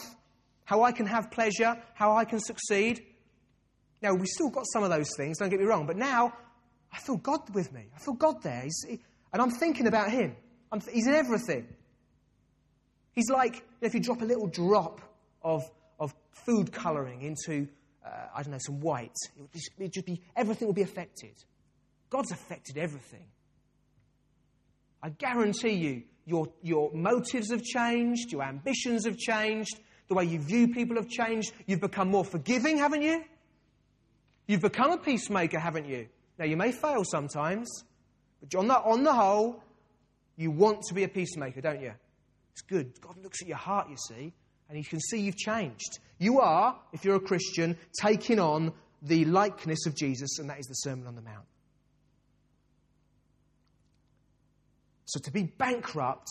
[0.65, 3.05] how I can have pleasure, how I can succeed.
[4.01, 6.33] Now, we've still got some of those things, don't get me wrong, but now
[6.93, 7.87] I feel God with me.
[7.95, 8.67] I feel God there.
[9.33, 10.37] And I'm thinking about Him
[10.91, 11.67] he's in everything.
[13.13, 15.01] He's like if you drop a little drop
[15.43, 15.63] of,
[15.99, 16.15] of
[16.47, 17.69] food colouring into,
[18.05, 20.75] uh, I don't know, some white, it would, just, it would just be, everything will
[20.75, 21.35] be affected.
[22.11, 23.27] God's affected everything.
[25.03, 30.39] I guarantee you, your, your motives have changed, your ambitions have changed, the way you
[30.39, 31.53] view people have changed.
[31.67, 33.25] You've become more forgiving, haven't you?
[34.47, 36.09] You've become a peacemaker, haven't you?
[36.39, 37.69] Now, you may fail sometimes,
[38.41, 39.63] but on the, on the whole,
[40.43, 41.93] you want to be a peacemaker, don't you?
[42.53, 43.01] It's good.
[43.01, 44.33] God looks at your heart, you see,
[44.69, 45.99] and He can see you've changed.
[46.19, 50.67] You are, if you're a Christian, taking on the likeness of Jesus, and that is
[50.67, 51.47] the Sermon on the Mount.
[55.07, 56.29] So to be bankrupt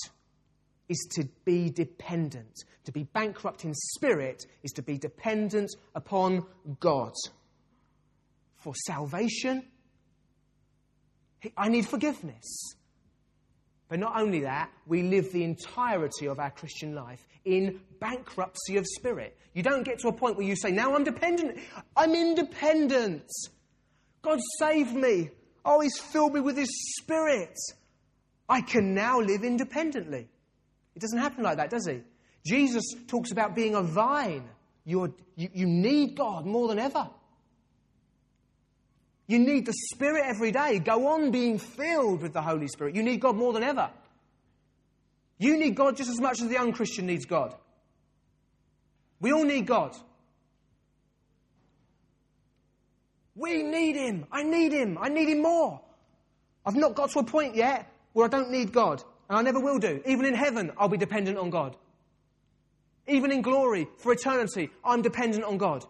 [0.89, 2.53] is to be dependent.
[2.85, 6.45] To be bankrupt in spirit is to be dependent upon
[6.79, 7.13] God.
[8.55, 9.63] For salvation,
[11.57, 12.75] I need forgiveness.
[13.91, 18.85] But not only that, we live the entirety of our Christian life in bankruptcy of
[18.87, 19.37] spirit.
[19.53, 21.59] You don't get to a point where you say, Now I'm dependent.
[21.97, 23.29] I'm independent.
[24.21, 25.31] God saved me.
[25.65, 26.69] Oh, He's filled me with His
[27.01, 27.53] Spirit.
[28.47, 30.29] I can now live independently.
[30.95, 31.99] It doesn't happen like that, does He?
[32.45, 34.47] Jesus talks about being a vine.
[34.85, 37.09] you you, need God more than ever.
[39.31, 40.79] You need the Spirit every day.
[40.79, 42.95] Go on being filled with the Holy Spirit.
[42.95, 43.89] You need God more than ever.
[45.37, 47.55] You need God just as much as the unchristian needs God.
[49.21, 49.95] We all need God.
[53.33, 54.25] We need Him.
[54.33, 54.97] I need Him.
[54.99, 55.79] I need Him more.
[56.65, 59.61] I've not got to a point yet where I don't need God, and I never
[59.61, 60.01] will do.
[60.05, 61.77] Even in heaven, I'll be dependent on God.
[63.07, 65.85] Even in glory, for eternity, I'm dependent on God.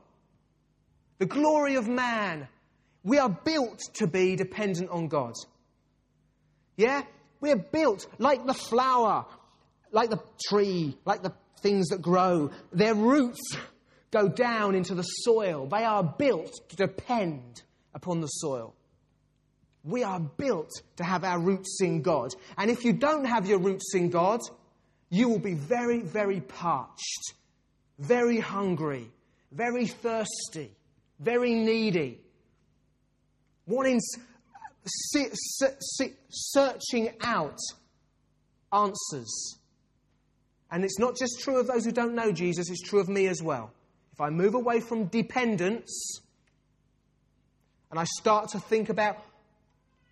[1.17, 2.47] The glory of man
[3.03, 5.33] we are built to be dependent on God.
[6.77, 7.03] Yeah?
[7.39, 9.25] We're built like the flower,
[9.91, 12.51] like the tree, like the things that grow.
[12.71, 13.57] Their roots
[14.11, 15.67] go down into the soil.
[15.67, 18.75] They are built to depend upon the soil.
[19.83, 22.29] We are built to have our roots in God.
[22.57, 24.41] And if you don't have your roots in God,
[25.09, 27.33] you will be very, very parched,
[27.97, 29.11] very hungry,
[29.51, 30.71] very thirsty,
[31.19, 32.19] very needy
[33.67, 33.99] wanting,
[36.29, 37.59] searching out
[38.73, 39.57] answers.
[40.71, 43.27] And it's not just true of those who don't know Jesus, it's true of me
[43.27, 43.71] as well.
[44.13, 46.19] If I move away from dependence
[47.89, 49.17] and I start to think about,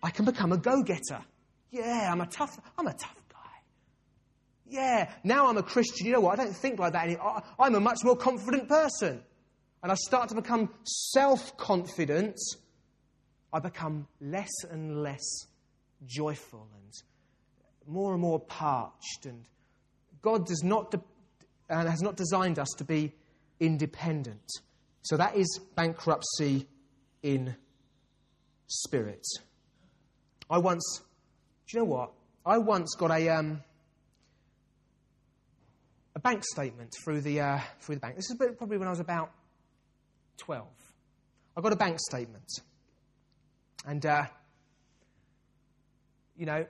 [0.02, 1.22] I can become a go getter.
[1.70, 3.38] Yeah, I'm a tough, I'm a tough guy.
[4.66, 6.06] Yeah, now I'm a Christian.
[6.06, 6.38] You know what?
[6.38, 7.42] I don't think like that anymore.
[7.58, 9.22] I'm a much more confident person.
[9.82, 12.36] And I start to become self confident
[13.52, 15.24] I become less and less
[16.06, 16.92] joyful and
[17.86, 19.26] more and more parched.
[19.26, 19.44] And
[20.22, 21.02] God does not de-
[21.68, 23.12] and has not designed us to be
[23.58, 24.50] independent.
[25.02, 26.66] So that is bankruptcy
[27.22, 27.56] in
[28.66, 29.26] spirit.
[30.48, 31.00] I once,
[31.68, 32.12] do you know what?
[32.44, 33.62] I once got a um,
[36.14, 38.16] a bank statement through the uh, through the bank.
[38.16, 39.30] This is probably when I was about
[40.36, 40.68] twelve.
[41.56, 42.48] I got a bank statement.
[43.86, 44.24] And, uh,
[46.36, 46.66] you know,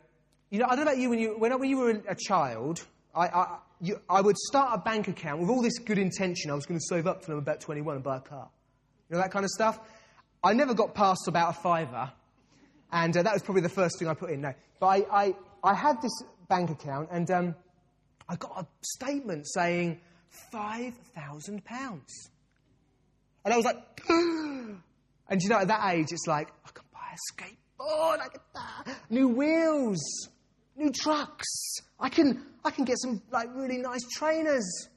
[0.50, 2.84] you know, I don't know about you when you, when, when you were a child,
[3.14, 6.50] I, I, you, I would start a bank account with all this good intention.
[6.50, 8.48] I was going to save up till I'm about 21 and buy a car.
[9.08, 9.78] You know, that kind of stuff.
[10.42, 12.12] I never got past about a fiver.
[12.92, 14.40] And uh, that was probably the first thing I put in.
[14.40, 14.52] No.
[14.80, 17.54] But I, I, I had this bank account and um,
[18.28, 20.00] I got a statement saying
[20.52, 22.00] £5,000.
[23.44, 23.76] And I was like,
[24.08, 26.84] and you know, at that age, it's like, I can
[27.32, 28.20] skateboard.
[28.20, 28.96] I get that.
[29.10, 30.28] New wheels,
[30.76, 31.76] new trucks.
[31.98, 34.88] I can, I can get some like really nice trainers.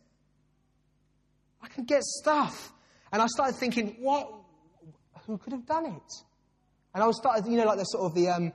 [1.62, 2.74] I can get stuff.
[3.12, 4.30] And I started thinking, what?
[5.28, 6.12] Who could have done it?
[6.94, 8.54] And I was started, you know, like the sort of the, um,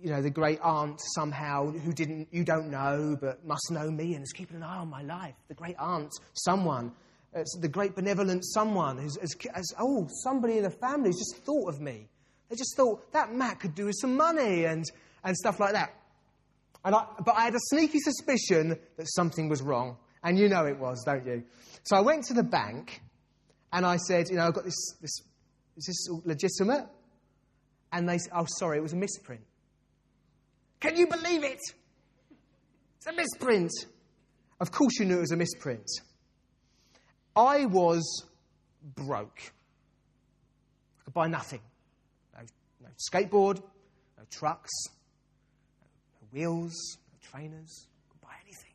[0.00, 4.14] you know, the great aunt somehow who didn't, you don't know, but must know me
[4.14, 5.34] and is keeping an eye on my life.
[5.48, 6.92] The great aunt, someone.
[7.34, 11.44] It's the great benevolent someone who's, has, has, oh, somebody in the family has just
[11.44, 12.08] thought of me.
[12.52, 14.84] They just thought that Matt could do with some money and,
[15.24, 15.94] and stuff like that.
[16.84, 19.96] And I, but I had a sneaky suspicion that something was wrong.
[20.22, 21.44] And you know it was, don't you?
[21.84, 23.00] So I went to the bank
[23.72, 25.18] and I said, you know, I've got this, this
[25.78, 26.86] is this legitimate?
[27.90, 29.40] And they said, oh, sorry, it was a misprint.
[30.80, 31.60] Can you believe it?
[32.98, 33.72] It's a misprint.
[34.60, 35.88] Of course you knew it was a misprint.
[37.34, 38.26] I was
[38.94, 39.40] broke.
[41.00, 41.60] I could buy nothing
[42.98, 43.62] skateboard,
[44.18, 44.70] no trucks,
[46.20, 46.74] no wheels,
[47.12, 48.72] no trainers, could buy anything.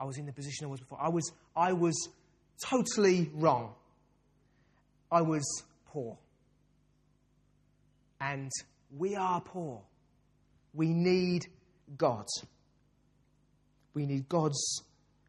[0.00, 0.98] I was in the position I was before.
[1.00, 2.08] I was, I was
[2.64, 3.74] totally wrong.
[5.10, 5.44] I was
[5.86, 6.18] poor.
[8.20, 8.50] And
[8.96, 9.82] we are poor.
[10.74, 11.46] We need
[11.96, 12.26] God.
[13.94, 14.82] We need God's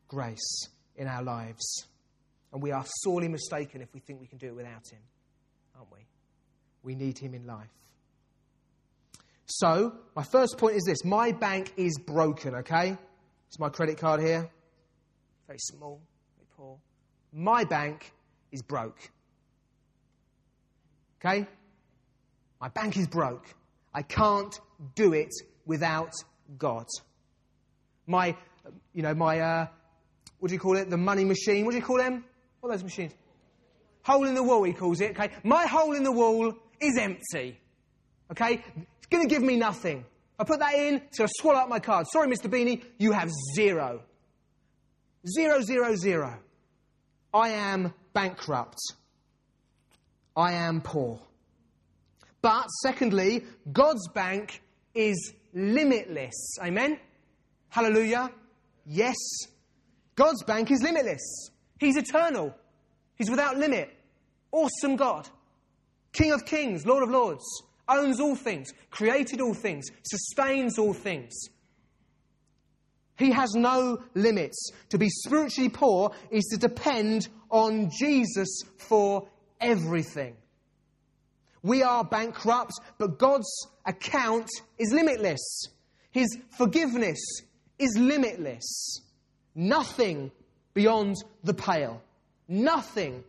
[0.08, 1.88] grace in our lives.
[2.52, 5.00] And we are sorely mistaken if we think we can do it without Him,
[5.76, 6.00] aren't we?
[6.84, 7.68] We need him in life.
[9.46, 12.98] So, my first point is this my bank is broken, okay?
[13.48, 14.50] It's my credit card here.
[15.48, 16.00] Very small,
[16.38, 16.78] very poor.
[17.34, 18.14] My bank
[18.52, 19.10] is broke.
[21.20, 21.48] Okay?
[22.62, 23.46] My bank is broke.
[23.94, 24.60] I can't
[24.96, 25.32] do it
[25.66, 26.14] without
[26.58, 26.86] God.
[28.06, 28.36] My,
[28.94, 29.68] you know, my, uh,
[30.40, 30.90] what do you call it?
[30.90, 31.66] The money machine.
[31.66, 32.24] What do you call them?
[32.60, 33.14] What are those machines?
[34.04, 35.12] Hole in the wall, he calls it.
[35.12, 35.32] Okay?
[35.44, 37.60] My hole in the wall is empty.
[38.32, 38.64] Okay?
[38.98, 40.06] It's going to give me nothing.
[40.38, 42.08] I put that in, it's going to swallow up my card.
[42.12, 42.50] Sorry, Mr.
[42.50, 44.02] Beanie, you have zero.
[45.28, 46.40] Zero, zero, zero.
[47.34, 48.78] I am bankrupt.
[50.36, 51.20] I am poor.
[52.42, 54.62] But secondly, God's bank
[54.94, 56.58] is limitless.
[56.64, 57.00] Amen?
[57.68, 58.32] Hallelujah.
[58.86, 59.18] Yes.
[60.16, 61.50] God's bank is limitless.
[61.80, 62.56] He's eternal.
[63.16, 63.94] He's without limit.
[64.52, 65.28] Awesome God.
[66.20, 67.46] King of kings, Lord of lords.
[67.88, 68.74] Owns all things.
[68.92, 69.86] Created all things.
[70.04, 71.34] Sustains all things.
[73.18, 74.72] He has no limits.
[74.90, 79.30] To be spiritually poor is to depend on Jesus for
[79.62, 80.36] everything.
[81.64, 83.50] We are bankrupt, but God's
[83.86, 85.68] account is limitless.
[86.12, 87.20] His forgiveness
[87.78, 89.04] is limitless.
[89.56, 90.32] Nothing
[90.74, 92.02] beyond the pale.
[92.50, 93.24] Nothing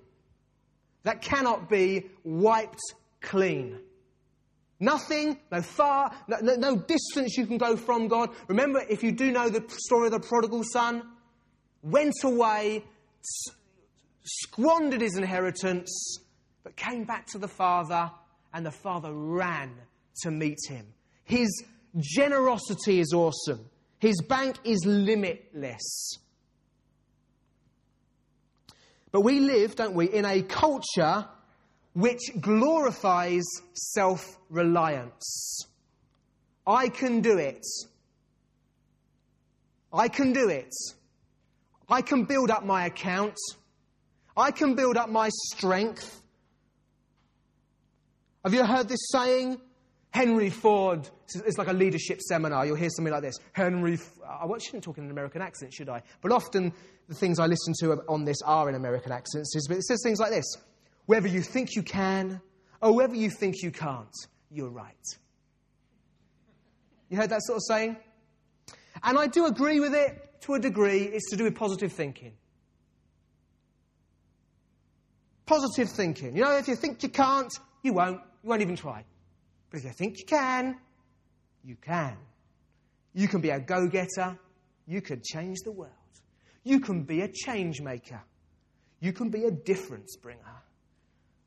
[1.02, 2.80] that cannot be wiped
[3.20, 3.78] clean.
[4.78, 8.30] Nothing, no far, no, no, distance you can go from God.
[8.48, 11.02] Remember, if you do know the story of the prodigal son,
[11.82, 12.84] went away,
[14.24, 16.18] squandered his inheritance,
[16.64, 18.10] but came back to the father,
[18.54, 19.74] and the father ran
[20.22, 20.86] to meet him.
[21.24, 21.64] His
[21.98, 23.68] generosity is awesome.
[23.98, 26.18] His bank is limitless.
[29.12, 31.26] But we live, don't we, in a culture
[31.94, 33.44] which glorifies
[33.74, 35.66] self reliance.
[36.66, 37.66] I can do it.
[39.92, 40.72] I can do it.
[41.88, 43.34] I can build up my account.
[44.36, 46.22] I can build up my strength.
[48.44, 49.60] Have you heard this saying?
[50.10, 52.66] Henry Ford, it's like a leadership seminar.
[52.66, 53.38] You'll hear something like this.
[53.52, 56.02] Henry, I shouldn't talk in an American accent, should I?
[56.20, 56.72] But often
[57.08, 59.54] the things I listen to on this are in American accents.
[59.68, 60.46] But it says things like this
[61.06, 62.40] Whether you think you can
[62.80, 64.14] or whether you think you can't,
[64.50, 64.94] you're right.
[67.08, 67.96] You heard that sort of saying?
[69.02, 71.02] And I do agree with it to a degree.
[71.02, 72.32] It's to do with positive thinking.
[75.46, 76.36] Positive thinking.
[76.36, 78.20] You know, if you think you can't, you won't.
[78.42, 79.04] You won't even try.
[79.70, 80.76] But if you think you can,
[81.64, 82.16] you can.
[83.12, 84.38] You can be a go getter.
[84.86, 85.92] You can change the world.
[86.62, 88.22] You can be a change maker.
[89.00, 90.40] You can be a difference bringer.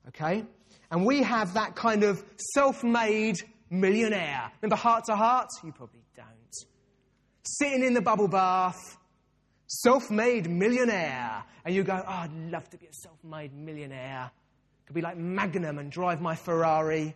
[0.09, 0.45] Okay?
[0.91, 2.23] And we have that kind of
[2.53, 3.37] self made
[3.69, 4.51] millionaire.
[4.61, 5.49] Remember Hart to Hart?
[5.63, 6.27] You probably don't.
[7.43, 8.97] Sitting in the bubble bath,
[9.67, 11.43] self made millionaire.
[11.65, 14.31] And you go, oh, I'd love to be a self made millionaire.
[14.85, 17.15] Could be like Magnum and drive my Ferrari.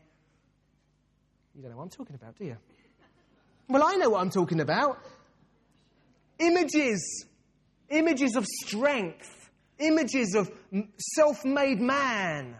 [1.56, 2.58] You don't know what I'm talking about, do you?
[3.70, 5.00] Well, I know what I'm talking about.
[6.40, 7.26] Images.
[7.90, 9.50] Images of strength.
[9.80, 10.52] Images of
[11.16, 12.56] self made man.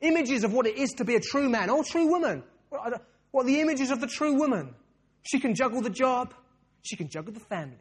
[0.00, 2.42] Images of what it is to be a true man or true woman.
[2.68, 4.74] What, what the images of the true woman?
[5.22, 6.34] She can juggle the job.
[6.82, 7.78] She can juggle the family.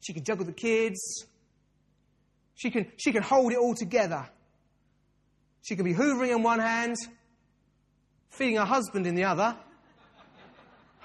[0.00, 0.98] She can juggle the kids.
[2.54, 4.28] She can, she can hold it all together.
[5.62, 6.96] She can be hoovering in one hand
[8.30, 9.56] feeding her husband in the other,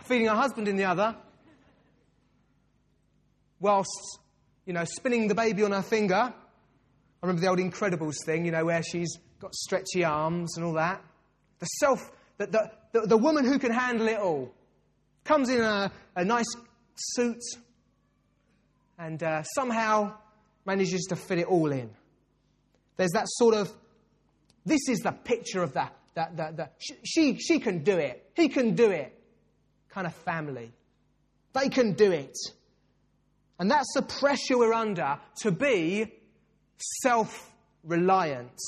[0.03, 1.15] feeding her husband in the other,
[3.59, 4.19] whilst,
[4.65, 6.15] you know, spinning the baby on her finger.
[6.15, 6.33] I
[7.25, 11.01] remember the old Incredibles thing, you know, where she's got stretchy arms and all that.
[11.59, 14.53] The self, the, the, the, the woman who can handle it all
[15.23, 16.53] comes in a, a nice
[16.95, 17.41] suit
[18.99, 20.15] and uh, somehow
[20.65, 21.89] manages to fit it all in.
[22.97, 23.71] There's that sort of,
[24.65, 28.49] this is the picture of that that, that, that she, she can do it, he
[28.49, 29.17] can do it
[29.93, 30.71] kind of family.
[31.53, 32.35] They can do it.
[33.59, 36.11] And that's the pressure we're under to be
[37.01, 37.51] self
[37.83, 38.59] reliant.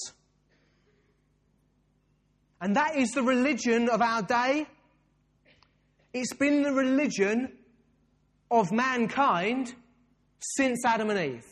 [2.61, 4.67] And that is the religion of our day.
[6.13, 7.51] It's been the religion
[8.49, 9.73] of mankind
[10.39, 11.45] since Adam and Eve.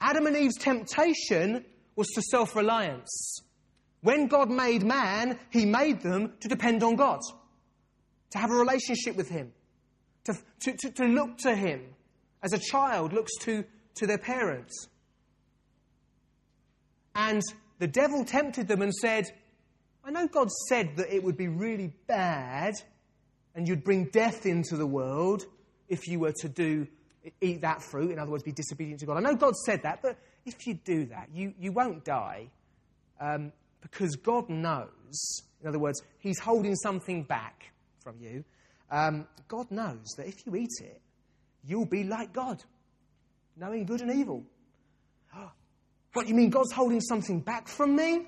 [0.00, 1.64] Adam and Eve's temptation
[1.96, 3.40] was to self reliance.
[4.00, 7.20] When God made man, he made them to depend on God,
[8.30, 9.52] to have a relationship with him,
[10.24, 11.82] to, to, to, to look to him
[12.42, 13.64] as a child looks to,
[13.96, 14.88] to their parents.
[17.14, 17.42] And
[17.78, 19.26] the devil tempted them and said,
[20.04, 22.74] I know God said that it would be really bad
[23.54, 25.44] and you'd bring death into the world
[25.88, 26.86] if you were to do
[27.40, 29.16] eat that fruit, in other words, be disobedient to God.
[29.16, 30.16] I know God said that, but
[30.46, 32.48] if you do that, you, you won't die.
[33.20, 37.72] Um, because God knows, in other words, He's holding something back
[38.08, 38.42] from you.
[38.90, 41.02] Um, God knows that if you eat it,
[41.62, 42.64] you'll be like God,
[43.54, 44.44] knowing good and evil.
[46.14, 48.26] What, you mean God's holding something back from me?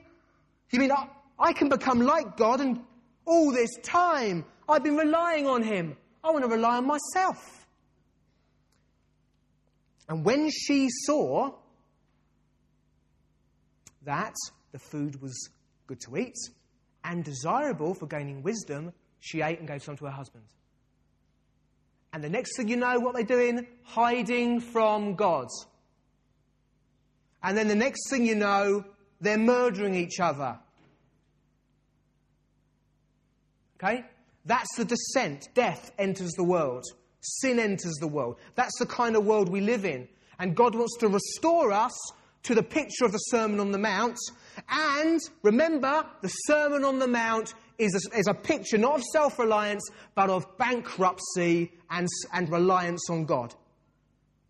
[0.70, 1.09] You mean I,
[1.39, 2.78] I can become like God and
[3.24, 5.97] All this time, I've been relying on him.
[6.22, 7.66] I want to rely on myself.
[10.11, 11.53] And when she saw
[14.03, 14.35] that
[14.72, 15.49] the food was
[15.87, 16.37] good to eat
[17.03, 20.45] and desirable for gaining wisdom, she ate and gave some to her husband.
[22.12, 23.66] And the next thing you know, what they're doing?
[23.85, 25.47] Hiding from God.
[27.43, 28.85] And then the next thing you know,
[29.21, 30.59] they're murdering each other.
[33.77, 34.05] Okay?
[34.45, 35.49] That's the descent.
[35.55, 36.85] Death enters the world.
[37.21, 38.37] Sin enters the world.
[38.55, 40.09] That's the kind of world we live in.
[40.39, 41.93] And God wants to restore us
[42.45, 44.18] to the picture of the Sermon on the Mount.
[44.68, 49.39] And remember, the Sermon on the Mount is a, is a picture not of self
[49.39, 53.55] reliance, but of bankruptcy and, and reliance on God.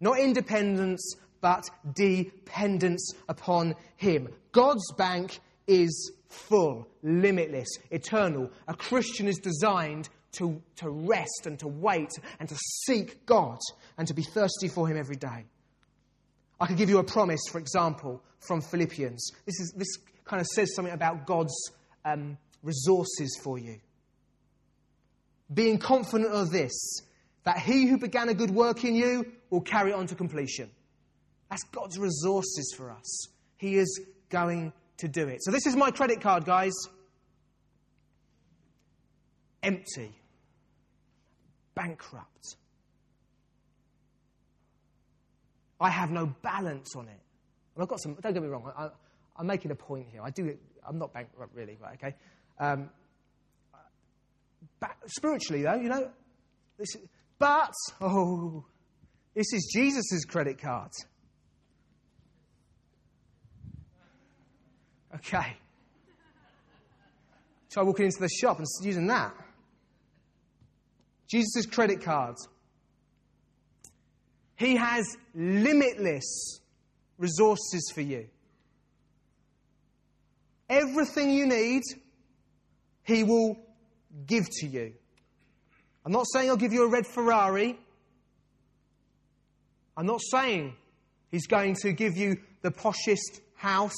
[0.00, 4.28] Not independence, but dependence upon Him.
[4.52, 8.50] God's bank is full, limitless, eternal.
[8.68, 13.58] A Christian is designed to, to rest and to wait and to seek God
[13.98, 15.44] and to be thirsty for Him every day.
[16.60, 19.32] I could give you a promise, for example, from Philippians.
[19.46, 19.88] This, is, this
[20.24, 21.54] kind of says something about God's
[22.04, 23.80] um, resources for you.
[25.52, 27.02] Being confident of this,
[27.44, 30.70] that he who began a good work in you will carry it on to completion.
[31.48, 33.26] That's God's resources for us.
[33.56, 35.42] He is going to do it.
[35.42, 36.72] So, this is my credit card, guys.
[39.62, 40.14] Empty.
[41.74, 42.56] Bankrupt.
[45.80, 47.20] I have no balance on it.
[47.78, 48.90] I've got some, don't get me wrong, I,
[49.38, 50.20] am making a point here.
[50.22, 50.56] I do,
[50.86, 52.14] I'm not bankrupt really, but okay.
[52.60, 52.90] Um,
[55.06, 56.10] spiritually, though, you know,
[56.78, 56.96] this,
[57.38, 58.66] but, oh,
[59.34, 60.90] this is Jesus' credit card.
[65.14, 65.56] Okay.
[67.70, 69.32] Try walking into the shop and using that.
[71.28, 72.34] Jesus' credit card.
[74.56, 76.60] He has limitless
[77.16, 78.26] resources for you.
[80.68, 81.82] Everything you need,
[83.10, 83.58] He will
[84.26, 84.92] give to you.
[86.04, 87.78] I'm not saying I'll give you a red Ferrari.
[89.96, 90.74] I'm not saying
[91.30, 93.94] He's going to give you the poshest house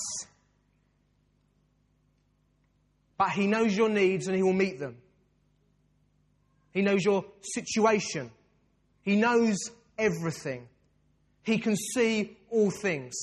[3.23, 4.97] but He knows your needs and He will meet them.
[6.73, 8.33] He knows your situation.
[9.03, 9.57] He knows
[9.97, 10.67] everything.
[11.45, 13.15] He can see all things.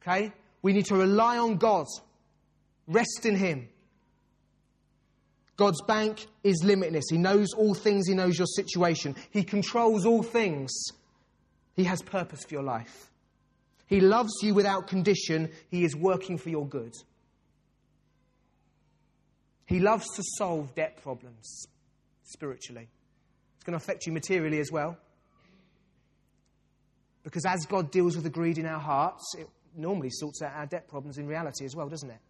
[0.00, 0.32] Okay?
[0.62, 1.86] We need to rely on God,
[2.86, 3.68] rest in Him.
[5.58, 7.04] God's bank is limitless.
[7.10, 9.14] He knows all things, He knows your situation.
[9.30, 10.72] He controls all things.
[11.74, 13.10] He has purpose for your life.
[13.86, 15.50] He loves you without condition.
[15.68, 16.94] He is working for your good.
[19.66, 21.66] He loves to solve debt problems
[22.22, 22.88] spiritually.
[23.56, 24.96] It's going to affect you materially as well.
[27.24, 30.66] Because as God deals with the greed in our hearts, it normally sorts out our
[30.66, 32.20] debt problems in reality as well, doesn't it?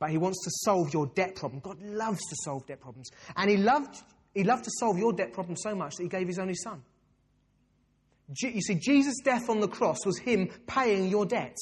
[0.00, 1.60] But He wants to solve your debt problem.
[1.60, 3.08] God loves to solve debt problems.
[3.36, 4.02] And He loved,
[4.34, 6.82] he loved to solve your debt problem so much that He gave His only Son.
[8.36, 11.56] You see, Jesus' death on the cross was Him paying your debt.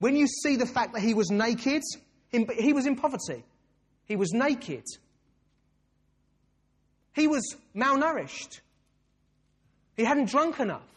[0.00, 1.82] When you see the fact that he was naked,
[2.30, 3.44] he was in poverty.
[4.06, 4.84] He was naked.
[7.14, 8.60] He was malnourished.
[9.96, 10.89] He hadn't drunk enough.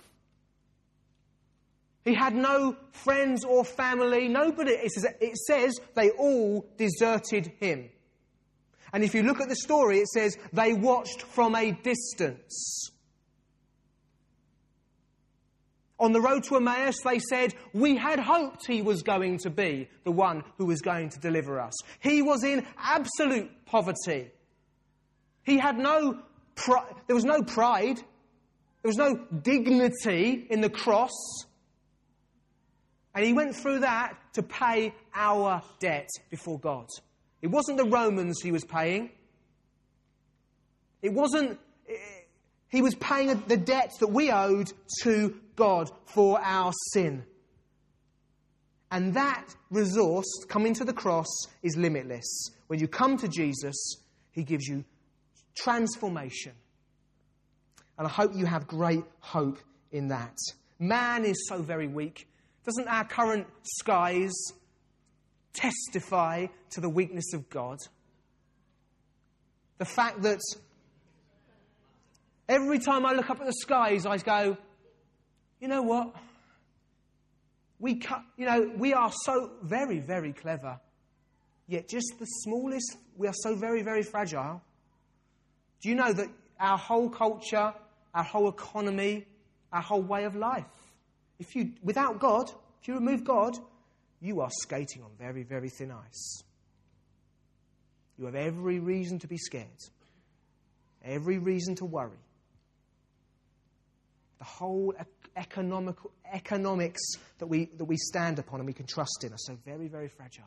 [2.06, 4.28] He had no friends or family.
[4.28, 4.72] Nobody.
[4.72, 7.90] It says, it says they all deserted him.
[8.92, 12.90] And if you look at the story, it says they watched from a distance.
[16.00, 19.88] On the road to Emmaus, they said, We had hoped he was going to be
[20.04, 21.74] the one who was going to deliver us.
[22.02, 24.30] He was in absolute poverty.
[25.44, 26.20] He had no,
[26.56, 27.98] pri- there was no pride.
[27.98, 31.12] There was no dignity in the cross.
[33.16, 36.88] And he went through that to pay our debt before God.
[37.42, 39.12] It wasn't the Romans he was paying.
[41.02, 41.60] It wasn't,
[42.70, 47.26] he was paying the debt that we owed to God for our sin.
[48.90, 51.28] And that resource, coming to the cross,
[51.62, 52.52] is limitless.
[52.68, 53.98] When you come to Jesus,
[54.32, 54.86] He gives you
[55.56, 56.54] transformation.
[57.98, 59.60] And I hope you have great hope
[59.92, 60.38] in that.
[60.80, 62.28] Man is so very weak.
[62.66, 64.34] Doesn't our current skies
[65.54, 67.80] testify to the weakness of God?
[69.78, 70.40] The fact that
[72.48, 74.58] every time I look up at the skies, I go,
[75.60, 76.16] you know what?
[77.84, 80.80] we, cut, you know, we are so very, very clever,
[81.68, 84.62] yet just the smallest, we are so very, very fragile.
[85.82, 86.30] Do you know that
[86.62, 87.74] our whole culture,
[88.14, 89.28] our whole economy,
[89.74, 90.64] our whole way of life,
[91.40, 92.50] if you, without God,
[92.82, 93.58] if you remove God,
[94.22, 96.44] you are skating on very, very thin ice.
[98.18, 99.68] You have every reason to be scared,
[101.04, 102.12] every reason to worry.
[104.40, 104.94] The whole
[105.36, 105.96] economic,
[106.32, 107.02] economics
[107.40, 110.08] that we, that we stand upon and we can trust in are so very, very
[110.08, 110.44] fragile.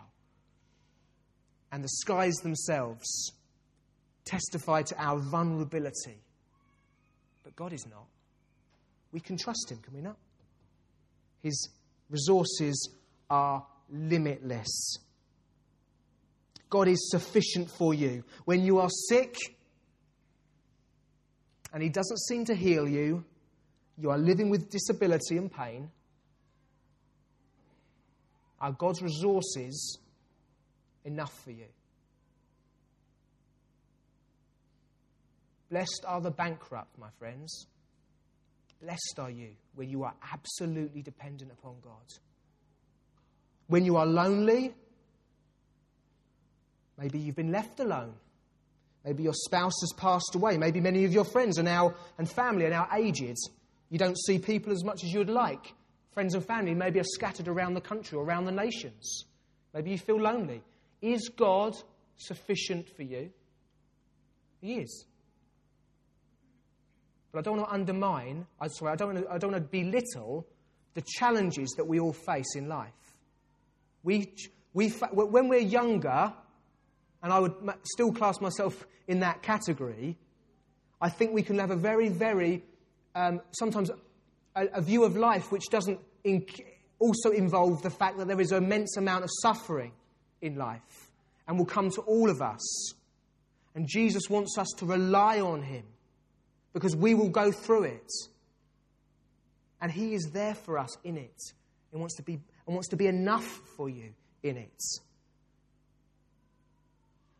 [1.73, 3.33] And the skies themselves
[4.25, 6.21] testify to our vulnerability.
[7.43, 8.07] But God is not.
[9.13, 10.17] We can trust Him, can we not?
[11.47, 11.69] His
[12.11, 12.91] resources
[13.31, 14.99] are limitless.
[16.69, 18.25] God is sufficient for you.
[18.47, 19.37] When you are sick
[21.73, 23.25] and He doesn't seem to heal you,
[23.97, 25.89] you are living with disability and pain.
[28.61, 30.01] Are God's resources
[31.05, 31.67] enough for you?
[35.71, 37.69] Blessed are the bankrupt, my friends.
[38.81, 42.13] Blessed are you when you are absolutely dependent upon God.
[43.69, 44.75] When you are lonely,
[46.99, 48.15] maybe you've been left alone.
[49.05, 50.59] Maybe your spouse has passed away.
[50.59, 53.39] Maybe many of your friends are now and family are now aged.
[53.89, 55.75] You don't see people as much as you would like.
[56.13, 59.25] Friends and family maybe are scattered around the country or around the nations.
[59.73, 60.63] Maybe you feel lonely.
[61.03, 61.77] Is God
[62.17, 63.31] sufficient for you?
[64.61, 65.05] He is.
[67.37, 69.63] But I don't want to undermine, I sorry, I don't want to, I don't want
[69.63, 70.47] to belittle
[70.95, 72.89] the challenges that we all face in life.
[74.03, 74.33] We,
[74.73, 76.33] we, when we're younger,
[77.23, 80.17] and I would still class myself in that category,
[80.99, 82.65] I think we can have a very, very,
[83.15, 83.91] um, sometimes
[84.55, 86.01] a, a, view of life which doesn't
[86.99, 89.93] also involve the fact that there is an immense amount of suffering
[90.41, 91.11] in life
[91.47, 92.95] and will come to all of us.
[93.75, 95.85] And Jesus wants us to rely on Him
[96.77, 98.13] because we will go through it.
[99.81, 101.41] And He is there for us in it
[101.91, 102.35] and wants to be,
[102.67, 103.47] and wants to be enough
[103.79, 104.13] for you
[104.43, 104.83] in it.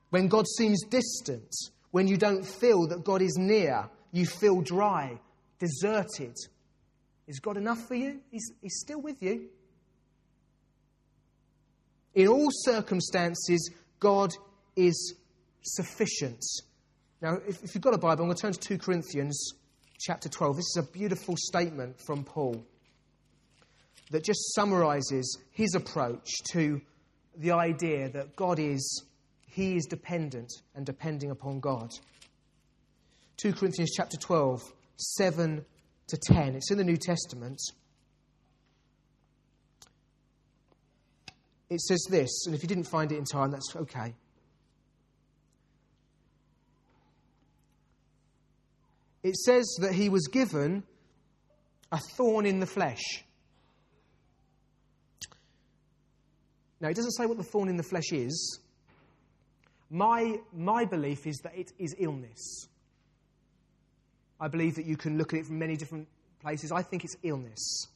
[0.09, 1.55] When God seems distant,
[1.91, 5.21] when you don't feel that God is near, you feel dry,
[5.59, 6.35] deserted.
[7.27, 8.21] Is God enough for you?
[8.31, 9.51] He's, he's still with you.
[12.15, 13.71] In all circumstances,
[14.01, 14.33] God
[14.77, 15.15] is
[15.61, 16.43] sufficient.
[17.27, 19.55] Now, if, if you've got a Bible, I'm going to turn to 2 Corinthians
[19.99, 20.59] chapter 12.
[20.59, 22.65] This is a beautiful statement from Paul
[24.13, 26.81] that just summarizes his approach to
[27.37, 29.03] the idea that God is,
[29.49, 31.91] he is dependent and depending upon God.
[33.39, 34.63] 2 Corinthians chapter 12,
[34.97, 35.65] 7
[36.07, 36.55] to 10.
[36.55, 37.59] It's in the New Testament.
[41.71, 44.15] It says this, and if you didn't find it in time, that's okay.
[49.27, 50.85] It says that he was given
[51.91, 53.03] a thorn in the flesh.
[56.81, 58.61] Now, it doesn't say what the thorn in the flesh is.
[59.91, 62.69] My, my belief is that it is illness.
[64.39, 66.07] I believe that you can look at it from many different
[66.41, 66.71] places.
[66.71, 67.89] I think it's illness.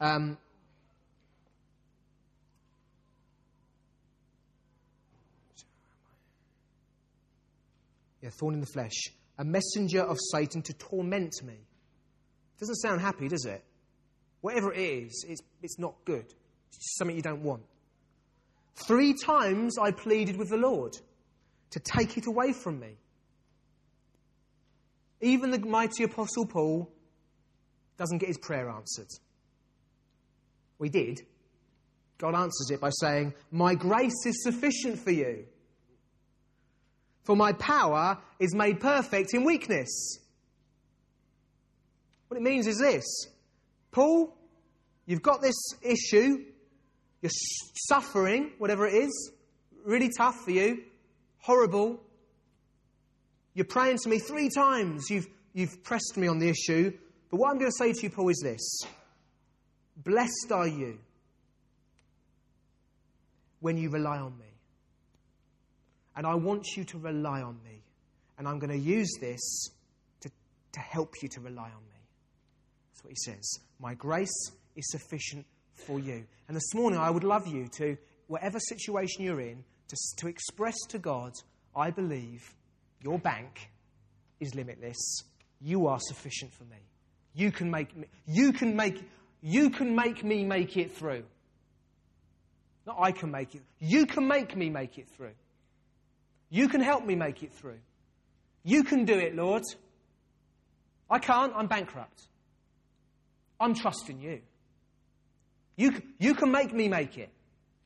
[0.00, 0.36] Um,
[8.20, 9.12] yeah, thorn in the flesh
[9.42, 11.56] a messenger of Satan to torment me.
[12.60, 13.64] Doesn't sound happy, does it?
[14.40, 16.26] Whatever it is, it's, it's not good.
[16.68, 17.64] It's something you don't want.
[18.86, 20.96] Three times I pleaded with the Lord
[21.70, 22.98] to take it away from me.
[25.20, 26.88] Even the mighty Apostle Paul
[27.98, 29.08] doesn't get his prayer answered.
[30.78, 31.20] We did.
[32.18, 35.46] God answers it by saying, My grace is sufficient for you.
[37.24, 40.18] For my power is made perfect in weakness.
[42.28, 43.04] What it means is this
[43.90, 44.34] Paul,
[45.06, 46.44] you've got this issue,
[47.20, 47.30] you're
[47.88, 49.32] suffering, whatever it is,
[49.84, 50.82] really tough for you,
[51.38, 52.00] horrible.
[53.54, 55.10] You're praying to me three times.
[55.10, 56.92] You've, you've pressed me on the issue.
[57.30, 58.82] But what I'm going to say to you, Paul, is this
[59.96, 60.98] Blessed are you
[63.60, 64.51] when you rely on me.
[66.16, 67.82] And I want you to rely on me.
[68.38, 69.70] And I'm going to use this
[70.20, 70.30] to,
[70.72, 72.00] to help you to rely on me.
[72.92, 73.58] That's what he says.
[73.78, 75.46] My grace is sufficient
[75.86, 76.24] for you.
[76.48, 77.96] And this morning, I would love you to,
[78.26, 81.32] whatever situation you're in, to, to express to God,
[81.74, 82.54] I believe
[83.02, 83.70] your bank
[84.40, 85.24] is limitless.
[85.60, 86.78] You are sufficient for me.
[87.34, 89.02] You can make, me, you can make,
[89.40, 91.24] you can make me make it through.
[92.86, 93.62] Not I can make it.
[93.78, 95.32] You can make me make it through.
[96.54, 97.78] You can help me make it through.
[98.62, 99.62] You can do it, Lord.
[101.08, 101.50] I can't.
[101.56, 102.28] I'm bankrupt.
[103.58, 104.42] I'm trusting you.
[105.76, 107.30] You, you can make me make it.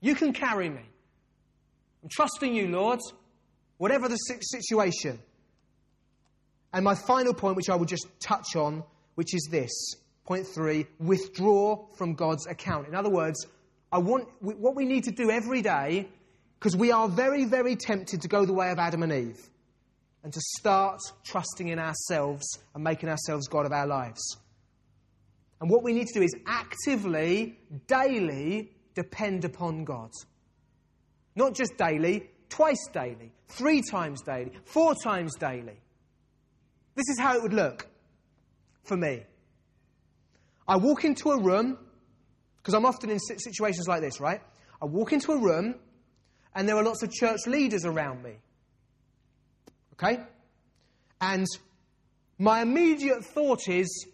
[0.00, 0.82] You can carry me.
[2.02, 2.98] I'm trusting you, Lord,
[3.78, 5.20] whatever the situation.
[6.72, 8.82] And my final point, which I will just touch on,
[9.14, 9.94] which is this
[10.24, 12.88] point three withdraw from God's account.
[12.88, 13.46] In other words,
[13.92, 16.08] I want, what we need to do every day,
[16.58, 19.40] because we are very, very tempted to go the way of Adam and Eve
[20.22, 24.36] and to start trusting in ourselves and making ourselves God of our lives.
[25.60, 30.10] And what we need to do is actively, daily depend upon God.
[31.34, 35.78] Not just daily, twice daily, three times daily, four times daily.
[36.94, 37.86] This is how it would look
[38.82, 39.24] for me.
[40.66, 41.78] I walk into a room,
[42.56, 44.40] because I'm often in situations like this, right?
[44.82, 45.76] I walk into a room,
[46.56, 48.32] and there are lots of church leaders around me.
[49.92, 50.20] Okay?
[51.20, 51.46] And
[52.38, 54.06] my immediate thought is,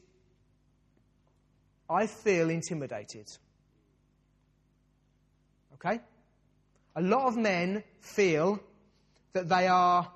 [1.88, 3.26] I feel intimidated.
[5.74, 6.00] Okay?
[6.96, 8.58] A lot of men feel
[9.34, 10.10] that they are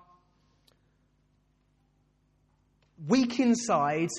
[3.07, 4.11] weak inside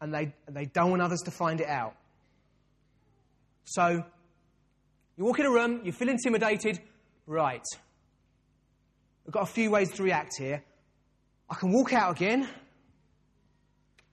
[0.00, 1.94] and they, they don't want others to find it out.
[3.64, 4.04] So,
[5.16, 6.80] you walk in a room, you feel intimidated,
[7.26, 7.64] right.
[9.26, 10.62] I've got a few ways to react here.
[11.48, 12.48] I can walk out again,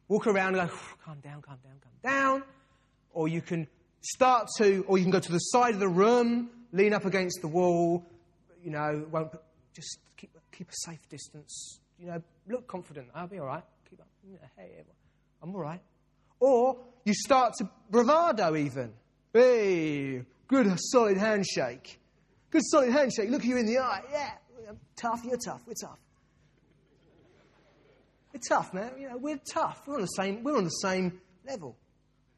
[0.08, 0.76] walk around and go,
[1.06, 2.43] calm down, calm down, calm down.
[3.12, 3.68] Or you can
[4.02, 7.41] start to, or you can go to the side of the room, lean up against
[7.41, 8.06] the wall,
[8.64, 9.32] you know, won't,
[9.74, 11.80] just keep, keep a safe distance.
[11.97, 13.08] You know, look confident.
[13.16, 13.64] I'll be all right.
[13.89, 14.08] Keep up.
[14.58, 14.84] Hey,
[15.41, 15.82] I'm all right.
[16.39, 18.93] Or you start to bravado even.
[19.34, 22.00] Hey, good solid handshake.
[22.50, 23.30] Good solid handshake.
[23.30, 24.02] Look you in the eye.
[24.12, 24.32] Yeah,
[25.00, 25.24] tough.
[25.24, 25.62] You're tough.
[25.66, 26.00] We're tough.
[28.34, 28.91] We're tough, man.
[29.00, 29.84] You know, we're tough.
[29.88, 30.43] We're on the same.
[30.43, 31.78] We're on the same level.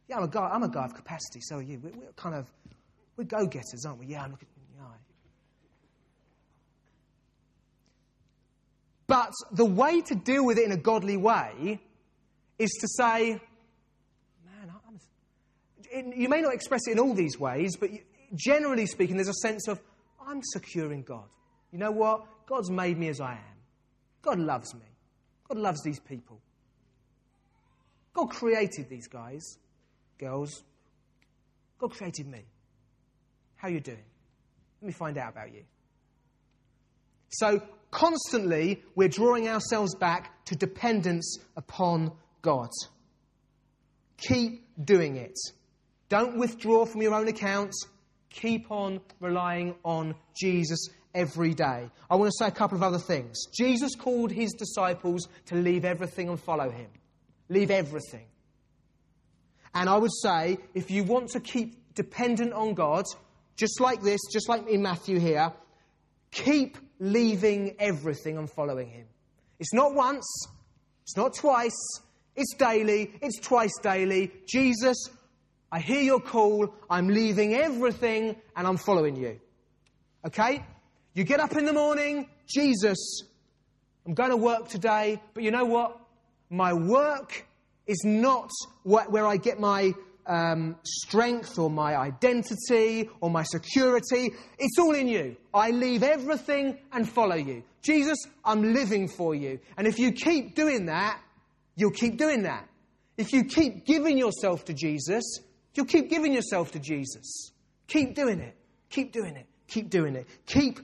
[0.08, 0.50] Yeah, I'm a guy.
[0.54, 1.40] I'm a guy of capacity.
[1.42, 1.80] So are you.
[1.80, 2.52] We're, we're kind of
[3.18, 4.08] we're go-getters, aren't we?
[4.08, 4.98] Yeah, I'm looking in the eye.
[9.08, 11.82] But the way to deal with it in a godly way
[12.58, 13.42] is to say,
[15.94, 17.90] I'm, you may not express it in all these ways, but
[18.36, 19.80] generally speaking, there's a sense of,
[20.26, 21.28] I'm secure in God.
[21.72, 22.26] You know what?
[22.48, 23.58] God's made me as I am.
[24.22, 24.86] God loves me.
[25.48, 26.40] God loves these people.
[28.14, 29.58] God created these guys,
[30.18, 30.64] girls.
[31.80, 32.44] God created me.
[33.56, 34.04] How you doing?
[34.82, 35.64] Let me find out about you.
[37.30, 37.62] So,
[37.92, 42.12] constantly, we're drawing ourselves back to dependence upon
[42.42, 42.70] God.
[44.18, 45.38] Keep doing it.
[46.12, 47.74] Don't withdraw from your own account.
[48.32, 51.90] Keep on relying on Jesus every day.
[52.10, 53.46] I want to say a couple of other things.
[53.58, 56.90] Jesus called his disciples to leave everything and follow him.
[57.48, 58.26] Leave everything.
[59.74, 63.06] And I would say, if you want to keep dependent on God,
[63.56, 65.54] just like this, just like in Matthew here,
[66.32, 69.06] keep leaving everything and following him.
[69.62, 70.26] It's not once,
[71.04, 72.02] it's not twice,
[72.36, 74.30] it's daily, it's twice daily.
[74.46, 74.98] Jesus,
[75.72, 79.40] I hear your call, I'm leaving everything and I'm following you.
[80.26, 80.64] Okay?
[81.14, 83.24] You get up in the morning, Jesus,
[84.06, 86.00] I'm going to work today, but you know what?
[86.50, 87.46] My work
[87.88, 88.50] is not
[88.84, 89.94] where I get my
[90.26, 94.32] um, strength or my identity or my security.
[94.60, 95.38] It's all in you.
[95.54, 97.64] I leave everything and follow you.
[97.82, 99.60] Jesus, I'm living for you.
[99.78, 101.20] And if you keep doing that,
[101.76, 102.68] you'll keep doing that.
[103.18, 105.24] If you keep giving yourself to Jesus,
[105.74, 107.52] you'll keep giving yourself to Jesus.
[107.88, 108.56] Keep doing it.
[108.90, 109.48] Keep doing it.
[109.68, 110.28] Keep doing it.
[110.46, 110.80] Keep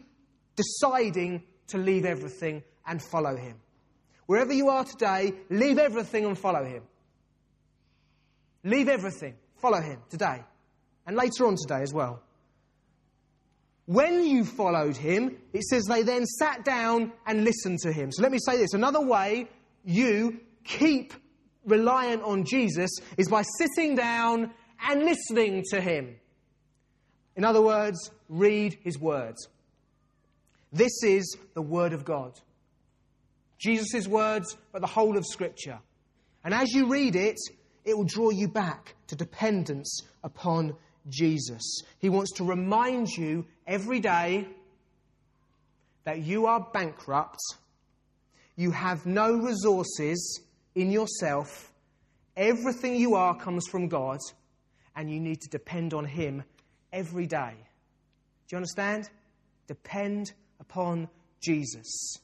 [0.56, 3.58] deciding to leave everything and follow Him.
[4.26, 6.84] Wherever you are today, leave everything and follow Him.
[8.64, 10.44] Leave everything, follow Him today,
[11.06, 12.22] and later on today as well.
[13.86, 18.12] When you followed Him, it says they then sat down and listened to Him.
[18.12, 19.48] So let me say this another way
[19.86, 21.14] you keep
[21.66, 24.52] reliant on Jesus is by sitting down
[24.82, 26.16] and listening to Him.
[27.36, 29.48] In other words, read His words.
[30.72, 32.40] This is the Word of God.
[33.58, 35.80] Jesus' words, but the whole of Scripture.
[36.44, 37.38] And as you read it,
[37.86, 40.76] it will draw you back to dependence upon
[41.10, 41.82] Jesus.
[42.00, 44.48] He wants to remind you every day
[46.04, 47.40] that you are bankrupt,
[48.56, 50.42] you have no resources
[50.76, 51.74] in yourself,
[52.38, 54.20] Everything you are comes from God,
[54.98, 56.44] and you need to depend on Him
[56.92, 57.54] every day.
[58.48, 59.10] Do you understand?
[59.68, 61.08] Depend upon
[61.40, 62.18] Jesus.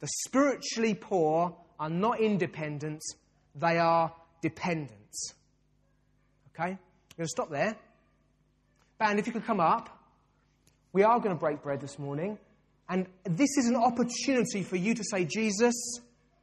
[0.00, 3.02] The spiritually poor are not independent,
[3.54, 4.90] they are dependent.
[6.50, 6.70] Okay?
[6.70, 6.78] I'm
[7.16, 7.76] going to stop there.
[8.98, 9.90] Band, if you could come up.
[10.92, 12.38] We are going to break bread this morning.
[12.88, 15.74] And this is an opportunity for you to say, Jesus,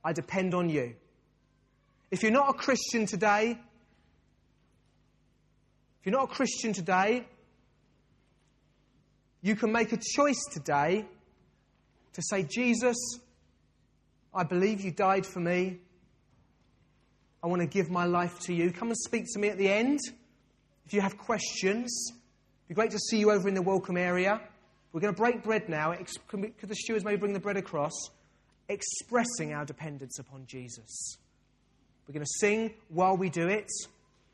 [0.03, 0.95] I depend on you.
[2.11, 3.57] If you're not a Christian today,
[6.01, 7.27] if you're not a Christian today,
[9.43, 11.05] you can make a choice today
[12.13, 12.97] to say, Jesus,
[14.33, 15.77] I believe you died for me.
[17.43, 18.71] I want to give my life to you.
[18.71, 19.99] Come and speak to me at the end.
[20.87, 24.41] If you have questions, it'd be great to see you over in the welcome area.
[24.93, 25.93] We're going to break bread now.
[26.29, 27.93] Could the stewards maybe bring the bread across?
[28.69, 31.17] Expressing our dependence upon Jesus.
[32.07, 33.69] We're going to sing while we do it.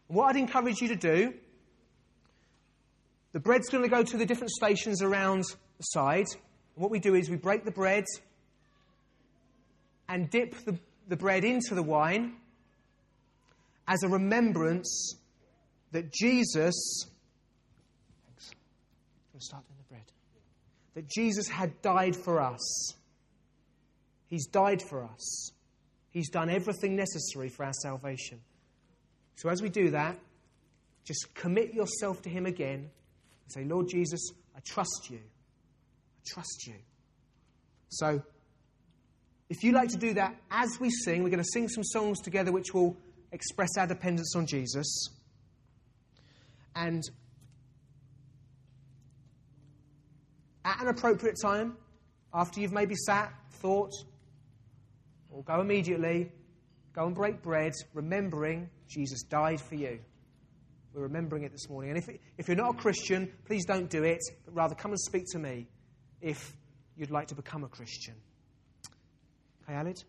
[0.07, 1.33] what I'd encourage you to do,
[3.37, 5.43] the bread's going to go to the different stations around
[5.77, 6.25] the side.
[6.33, 8.03] And what we do is we break the bread
[10.09, 10.75] and dip the,
[11.07, 12.37] the bread into the wine
[13.87, 15.17] as a remembrance
[15.91, 17.05] that Jesus.
[18.25, 18.49] Thanks.
[19.35, 20.11] I'm start doing the bread.
[20.95, 22.95] That Jesus had died for us.
[24.25, 25.51] He's died for us.
[26.09, 28.39] He's done everything necessary for our salvation.
[29.35, 30.17] So as we do that,
[31.03, 32.89] just commit yourself to Him again
[33.47, 35.19] say, Lord Jesus, I trust you.
[35.19, 36.75] I trust you.
[37.89, 38.21] So,
[39.49, 42.19] if you like to do that as we sing, we're going to sing some songs
[42.19, 42.97] together which will
[43.31, 45.09] express our dependence on Jesus.
[46.75, 47.01] And
[50.65, 51.77] at an appropriate time,
[52.33, 53.91] after you've maybe sat, thought,
[55.29, 56.31] or go immediately,
[56.93, 59.99] go and break bread, remembering Jesus died for you.
[60.97, 61.91] We're remembering it this morning.
[61.91, 64.99] And if, if you're not a Christian, please don't do it, but rather come and
[64.99, 65.67] speak to me
[66.21, 66.57] if
[66.95, 68.15] you'd like to become a Christian.
[69.63, 70.03] Okay, Alid?